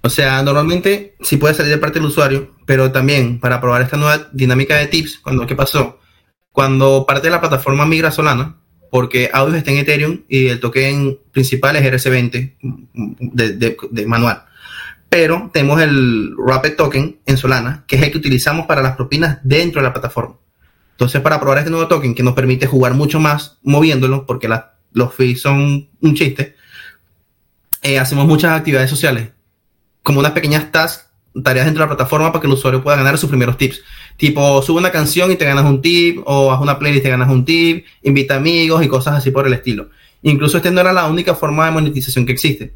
[0.02, 3.98] O sea, normalmente sí puede salir de parte del usuario, pero también para probar esta
[3.98, 6.00] nueva dinámica de tips, cuando ¿qué pasó?
[6.52, 8.58] Cuando parte de la plataforma migra Solana,
[8.92, 12.56] porque Audios está en Ethereum y el token principal es RC20
[12.92, 14.46] de, manual.
[15.10, 19.40] Pero tenemos el Rapid Token en Solana, que es el que utilizamos para las propinas
[19.44, 20.38] dentro de la plataforma.
[20.92, 24.50] Entonces, para probar este nuevo token que nos permite jugar mucho más moviéndolo, porque
[24.92, 26.56] los fees son un chiste,
[27.82, 29.30] eh, hacemos muchas actividades sociales
[30.10, 31.06] como unas pequeñas tasks,
[31.44, 33.84] tareas dentro de la plataforma para que el usuario pueda ganar sus primeros tips.
[34.18, 37.10] Tipo, sube una canción y te ganas un tip, o haz una playlist y te
[37.12, 39.92] ganas un tip, invita amigos y cosas así por el estilo.
[40.24, 42.74] Incluso esta no era la única forma de monetización que existe.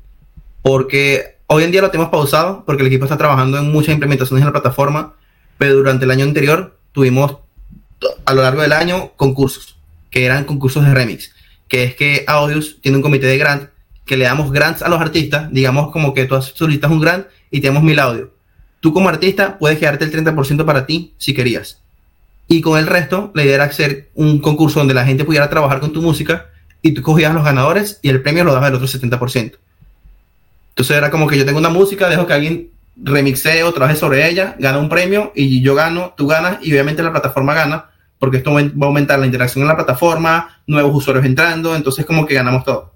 [0.62, 4.44] Porque hoy en día lo tenemos pausado, porque el equipo está trabajando en muchas implementaciones
[4.44, 5.16] en la plataforma,
[5.58, 7.38] pero durante el año anterior tuvimos
[8.26, 9.76] a lo largo del año concursos,
[10.12, 11.34] que eran concursos de remix,
[11.68, 13.73] que es que Audios tiene un comité de grant
[14.06, 17.62] que le damos grants a los artistas, digamos como que tú solicitas un grant y
[17.62, 18.30] tenemos mil audios.
[18.80, 21.82] Tú como artista puedes quedarte el 30% para ti si querías.
[22.48, 25.80] Y con el resto, la idea era hacer un concurso donde la gente pudiera trabajar
[25.80, 26.48] con tu música
[26.82, 29.58] y tú cogías los ganadores y el premio lo dabas el otro 70%.
[30.70, 34.30] Entonces era como que yo tengo una música, dejo que alguien remixe o trabaje sobre
[34.30, 37.86] ella, gana un premio y yo gano, tú ganas y obviamente la plataforma gana
[38.24, 42.26] porque esto va a aumentar la interacción en la plataforma, nuevos usuarios entrando, entonces como
[42.26, 42.93] que ganamos todo.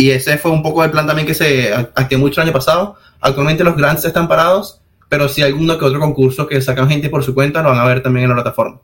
[0.00, 2.96] Y ese fue un poco el plan también que se activó mucho el año pasado.
[3.20, 7.10] Actualmente los grants están parados, pero si hay alguno que otro concurso que sacan gente
[7.10, 8.80] por su cuenta, lo van a ver también en la plataforma.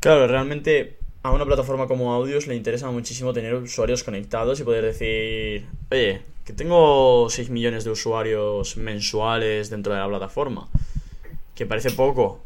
[0.00, 4.86] Claro, realmente a una plataforma como Audios le interesa muchísimo tener usuarios conectados y poder
[4.86, 10.66] decir, oye, que tengo 6 millones de usuarios mensuales dentro de la plataforma.
[11.54, 12.40] Que parece poco,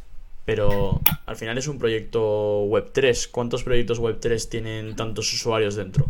[0.45, 3.29] pero al final es un proyecto Web3.
[3.31, 6.07] ¿Cuántos proyectos Web3 tienen tantos usuarios dentro?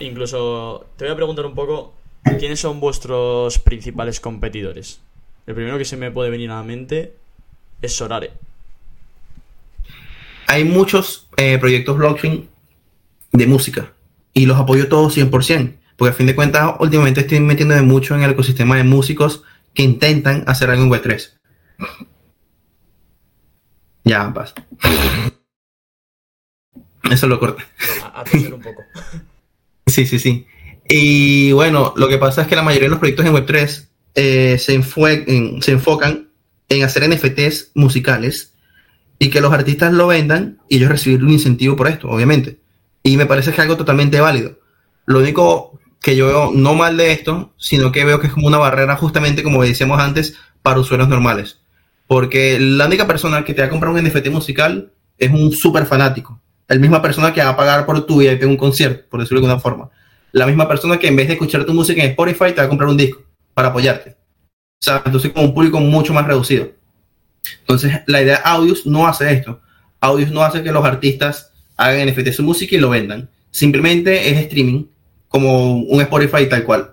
[0.00, 1.94] Incluso te voy a preguntar un poco,
[2.38, 5.00] ¿quiénes son vuestros principales competidores?
[5.46, 7.14] El primero que se me puede venir a la mente
[7.80, 8.32] es Sorare.
[10.46, 12.48] Hay muchos eh, proyectos blockchain
[13.32, 13.92] de música
[14.32, 18.22] y los apoyo todos 100%, porque a fin de cuentas últimamente estoy metiéndome mucho en
[18.22, 19.42] el ecosistema de músicos
[19.74, 21.32] que intentan hacer algo en Web3.
[24.04, 24.54] Ya, pasa.
[27.10, 27.66] Eso lo corta.
[28.02, 28.82] A, a un poco.
[29.88, 30.46] Sí, sí, sí.
[30.88, 34.58] Y bueno, lo que pasa es que la mayoría de los proyectos en Web3 eh,
[34.58, 36.28] se, enfocan
[36.68, 38.54] en hacer NFTs musicales
[39.18, 42.60] y que los artistas lo vendan y ellos recibir un incentivo por esto, obviamente.
[43.02, 44.58] Y me parece que es algo totalmente válido.
[45.06, 48.46] Lo único que yo veo no mal de esto, sino que veo que es como
[48.46, 51.60] una barrera justamente, como decíamos antes, para usuarios normales.
[52.06, 55.84] Porque la única persona que te va a comprar un NFT musical es un súper
[55.84, 59.20] fanático la misma persona que va a pagar por tu vida y un concierto, por
[59.20, 59.90] decirlo de alguna forma.
[60.32, 62.68] La misma persona que en vez de escuchar tu música en Spotify te va a
[62.68, 63.22] comprar un disco
[63.54, 64.10] para apoyarte.
[64.10, 66.70] O sea, entonces con un público mucho más reducido.
[67.60, 69.60] Entonces, la idea de Audios no hace esto.
[70.00, 73.30] Audios no hace que los artistas hagan NFT su música y lo vendan.
[73.50, 74.84] Simplemente es streaming
[75.28, 76.90] como un Spotify tal cual.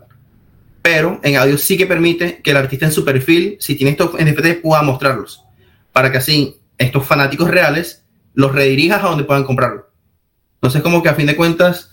[0.82, 4.14] Pero en audio sí que permite que el artista en su perfil, si tiene estos
[4.14, 5.44] NFTs, pueda mostrarlos.
[5.92, 8.05] Para que así estos fanáticos reales
[8.36, 9.90] los redirijas a donde puedan comprarlo.
[10.56, 11.92] Entonces, como que a fin de cuentas,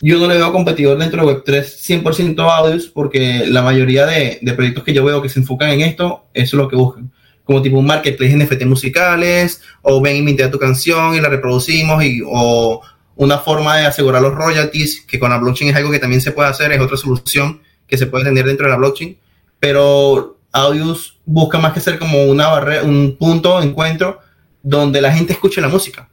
[0.00, 4.84] yo no le veo competidor dentro de Web3 100% audios, porque la mayoría de, proyectos
[4.84, 7.12] que yo veo que se enfocan en esto, eso es lo que buscan.
[7.44, 12.02] Como tipo un marketplace NFT musicales, o ven y mintea tu canción y la reproducimos,
[12.04, 12.80] y, o
[13.16, 16.32] una forma de asegurar los royalties, que con la blockchain es algo que también se
[16.32, 19.18] puede hacer, es otra solución que se puede tener dentro de la blockchain.
[19.60, 24.20] Pero Audios busca más que ser como una barrera, un punto de encuentro
[24.62, 26.08] donde la gente escuche la música,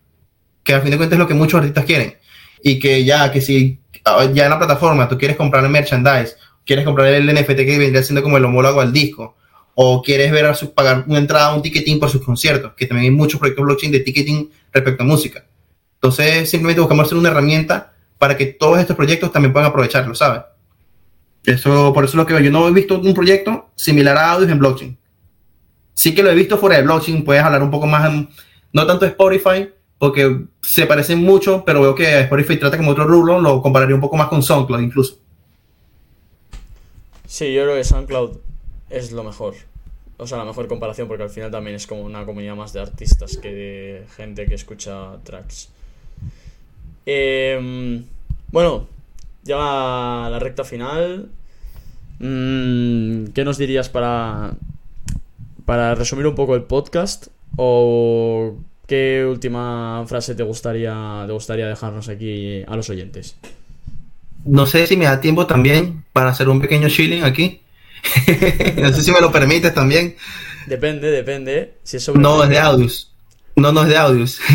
[0.63, 2.15] que a fin de cuentas es lo que muchos artistas quieren.
[2.61, 6.35] Y que ya, que si ah, ya en la plataforma tú quieres comprar el merchandise,
[6.65, 9.35] quieres comprar el NFT que vendría siendo como el homólogo al disco,
[9.75, 13.11] o quieres ver a su, pagar una entrada, un ticketing por sus conciertos, que también
[13.11, 15.45] hay muchos proyectos blockchain de ticketing respecto a música.
[15.95, 20.41] Entonces, simplemente buscamos hacer una herramienta para que todos estos proyectos también puedan aprovecharlo, ¿sabes?
[21.45, 22.43] Eso, por eso es lo que.
[22.43, 24.98] Yo no he visto un proyecto similar a Audios en blockchain.
[25.99, 28.09] Sí que lo he visto fuera de blockchain, puedes hablar un poco más,
[28.71, 33.03] no tanto de Spotify, porque se parecen mucho, pero veo que Spotify trata como otro
[33.03, 35.17] rubro, lo compararía un poco más con SoundCloud incluso.
[37.27, 38.37] Sí, yo creo que SoundCloud
[38.89, 39.55] es lo mejor.
[40.15, 42.79] O sea, la mejor comparación, porque al final también es como una comunidad más de
[42.79, 45.67] artistas que de gente que escucha tracks.
[47.05, 48.05] Em,
[48.53, 48.87] bueno,
[49.43, 49.57] ya
[50.31, 51.27] la recta final.
[52.19, 54.53] Mm, ¿Qué nos dirías para,
[55.69, 57.27] para resumir un poco el podcast?
[57.55, 58.57] ¿O
[58.87, 63.35] qué última frase te gustaría, te gustaría dejarnos aquí a los oyentes?
[64.45, 67.61] No sé si me da tiempo también para hacer un pequeño chilling aquí.
[68.81, 70.15] no sé si me lo permites también.
[70.65, 71.75] Depende, depende.
[71.83, 73.13] Si no, es de audios.
[73.55, 74.39] No, no es de audios.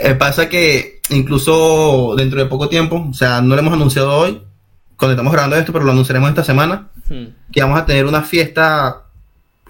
[0.00, 4.40] Eh, pasa que incluso dentro de poco tiempo, o sea, no lo hemos anunciado hoy,
[4.96, 7.26] cuando estamos grabando esto, pero lo anunciaremos esta semana, hmm.
[7.52, 9.07] que vamos a tener una fiesta,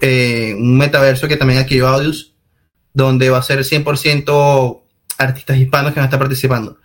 [0.01, 2.33] eh, un metaverso que también adquirió Audios,
[2.93, 4.81] donde va a ser 100%
[5.17, 6.77] artistas hispanos que van a estar participando.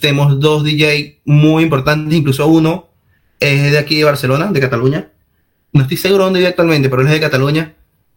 [0.00, 2.90] Tenemos dos DJ muy importantes, incluso uno
[3.38, 5.10] es de aquí de Barcelona, de Cataluña.
[5.72, 7.74] No estoy seguro dónde vive actualmente, pero él es de Cataluña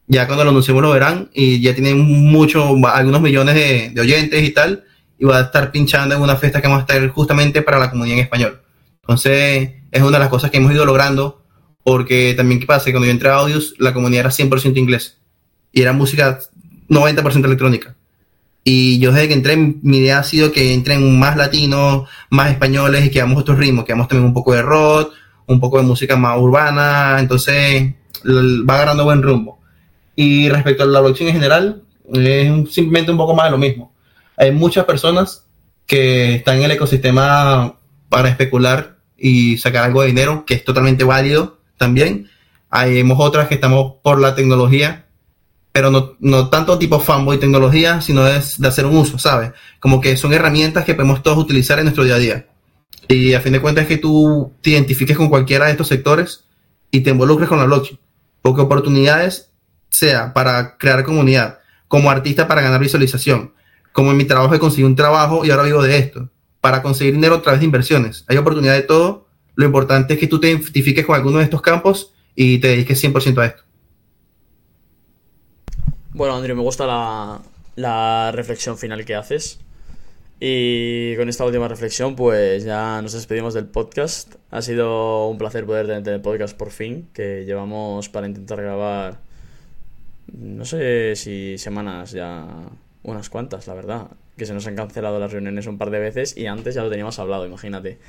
[0.08, 4.52] ya cuando lo anunciemos lo verán y ya tiene mucho, algunos millones de, oyentes y
[4.52, 4.84] tal,
[5.18, 7.90] y va a estar pinchando en una fiesta que vamos a estar justamente para la
[7.90, 8.62] comunidad en español.
[9.02, 11.43] Entonces, es una de las cosas que hemos ido logrando,
[11.84, 12.92] porque también, ¿qué pasa?
[12.92, 15.18] Cuando yo entré a Audios, la comunidad era 100% inglés
[15.72, 16.40] y era música
[16.90, 17.96] 90% electrónica.
[18.64, 23.06] Y yo desde que entré, mi idea ha sido que entren más latinos, más españoles
[23.06, 25.12] y que hagamos otros ritmos, que hagamos también un poco de rock,
[25.48, 27.94] un poco de música más urbana, entonces
[28.26, 29.60] va agarrando buen rumbo.
[30.16, 33.94] Y respecto a la blockchain en general, es simplemente un poco más de lo mismo.
[34.38, 35.46] Hay muchas personas
[35.86, 37.76] que están en el ecosistema
[38.08, 42.30] para especular y sacar algo de dinero, que es totalmente válido también.
[42.70, 45.06] Hay otras que estamos por la tecnología,
[45.74, 49.52] pero no, no tanto tipo fanboy tecnología, sino es de hacer un uso, ¿sabes?
[49.82, 52.48] Como que son herramientas que podemos todos utilizar en nuestro día a día.
[53.10, 56.46] Y a fin de cuentas es que tú te identifiques con cualquiera de estos sectores
[56.90, 58.00] y te involucres con la blockchain.
[58.42, 59.52] Porque oportunidades
[59.90, 61.60] sea para crear comunidad,
[61.90, 63.54] como artista para ganar visualización,
[63.92, 66.30] como en mi trabajo de conseguir un trabajo y ahora vivo de esto,
[66.62, 68.24] para conseguir dinero a través de inversiones.
[68.30, 69.23] Hay oportunidad de todo.
[69.56, 73.04] Lo importante es que tú te identifiques con alguno de estos campos y te dediques
[73.04, 73.64] 100% a esto.
[76.12, 77.42] Bueno, Andrew, me gusta la,
[77.76, 79.60] la reflexión final que haces.
[80.40, 84.36] Y con esta última reflexión, pues ya nos despedimos del podcast.
[84.52, 89.20] Ha sido un placer poder tener el podcast por fin, que llevamos para intentar grabar
[90.32, 92.48] no sé si semanas ya,
[93.04, 94.08] unas cuantas, la verdad.
[94.38, 96.90] Que se nos han cancelado las reuniones un par de veces y antes ya lo
[96.90, 98.00] teníamos hablado, imagínate.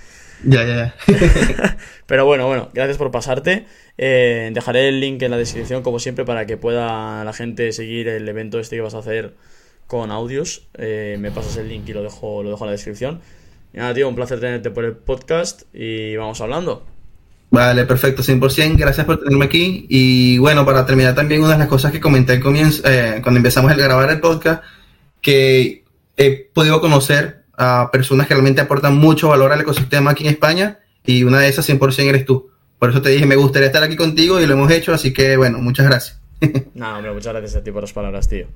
[0.42, 0.96] Ya, ya, ya.
[2.06, 3.66] Pero bueno, bueno, gracias por pasarte.
[3.98, 8.08] Eh, dejaré el link en la descripción, como siempre, para que pueda la gente seguir
[8.08, 9.34] el evento este que vas a hacer
[9.86, 10.66] con audios.
[10.74, 13.20] Eh, me pasas el link y lo dejo, lo dejo en la descripción.
[13.72, 16.86] Y nada, tío, un placer tenerte por el podcast y vamos hablando.
[17.50, 18.76] Vale, perfecto, 100%.
[18.76, 19.86] Gracias por tenerme aquí.
[19.88, 23.38] Y bueno, para terminar también una de las cosas que comenté al comienzo, eh, cuando
[23.38, 24.64] empezamos a grabar el podcast,
[25.20, 25.83] que
[26.16, 30.78] he podido conocer a personas que realmente aportan mucho valor al ecosistema aquí en España
[31.04, 32.50] y una de esas 100% eres tú.
[32.78, 35.36] Por eso te dije, me gustaría estar aquí contigo y lo hemos hecho, así que
[35.36, 36.20] bueno, muchas gracias.
[36.74, 38.46] no, hombre, muchas gracias a ti por las palabras, tío.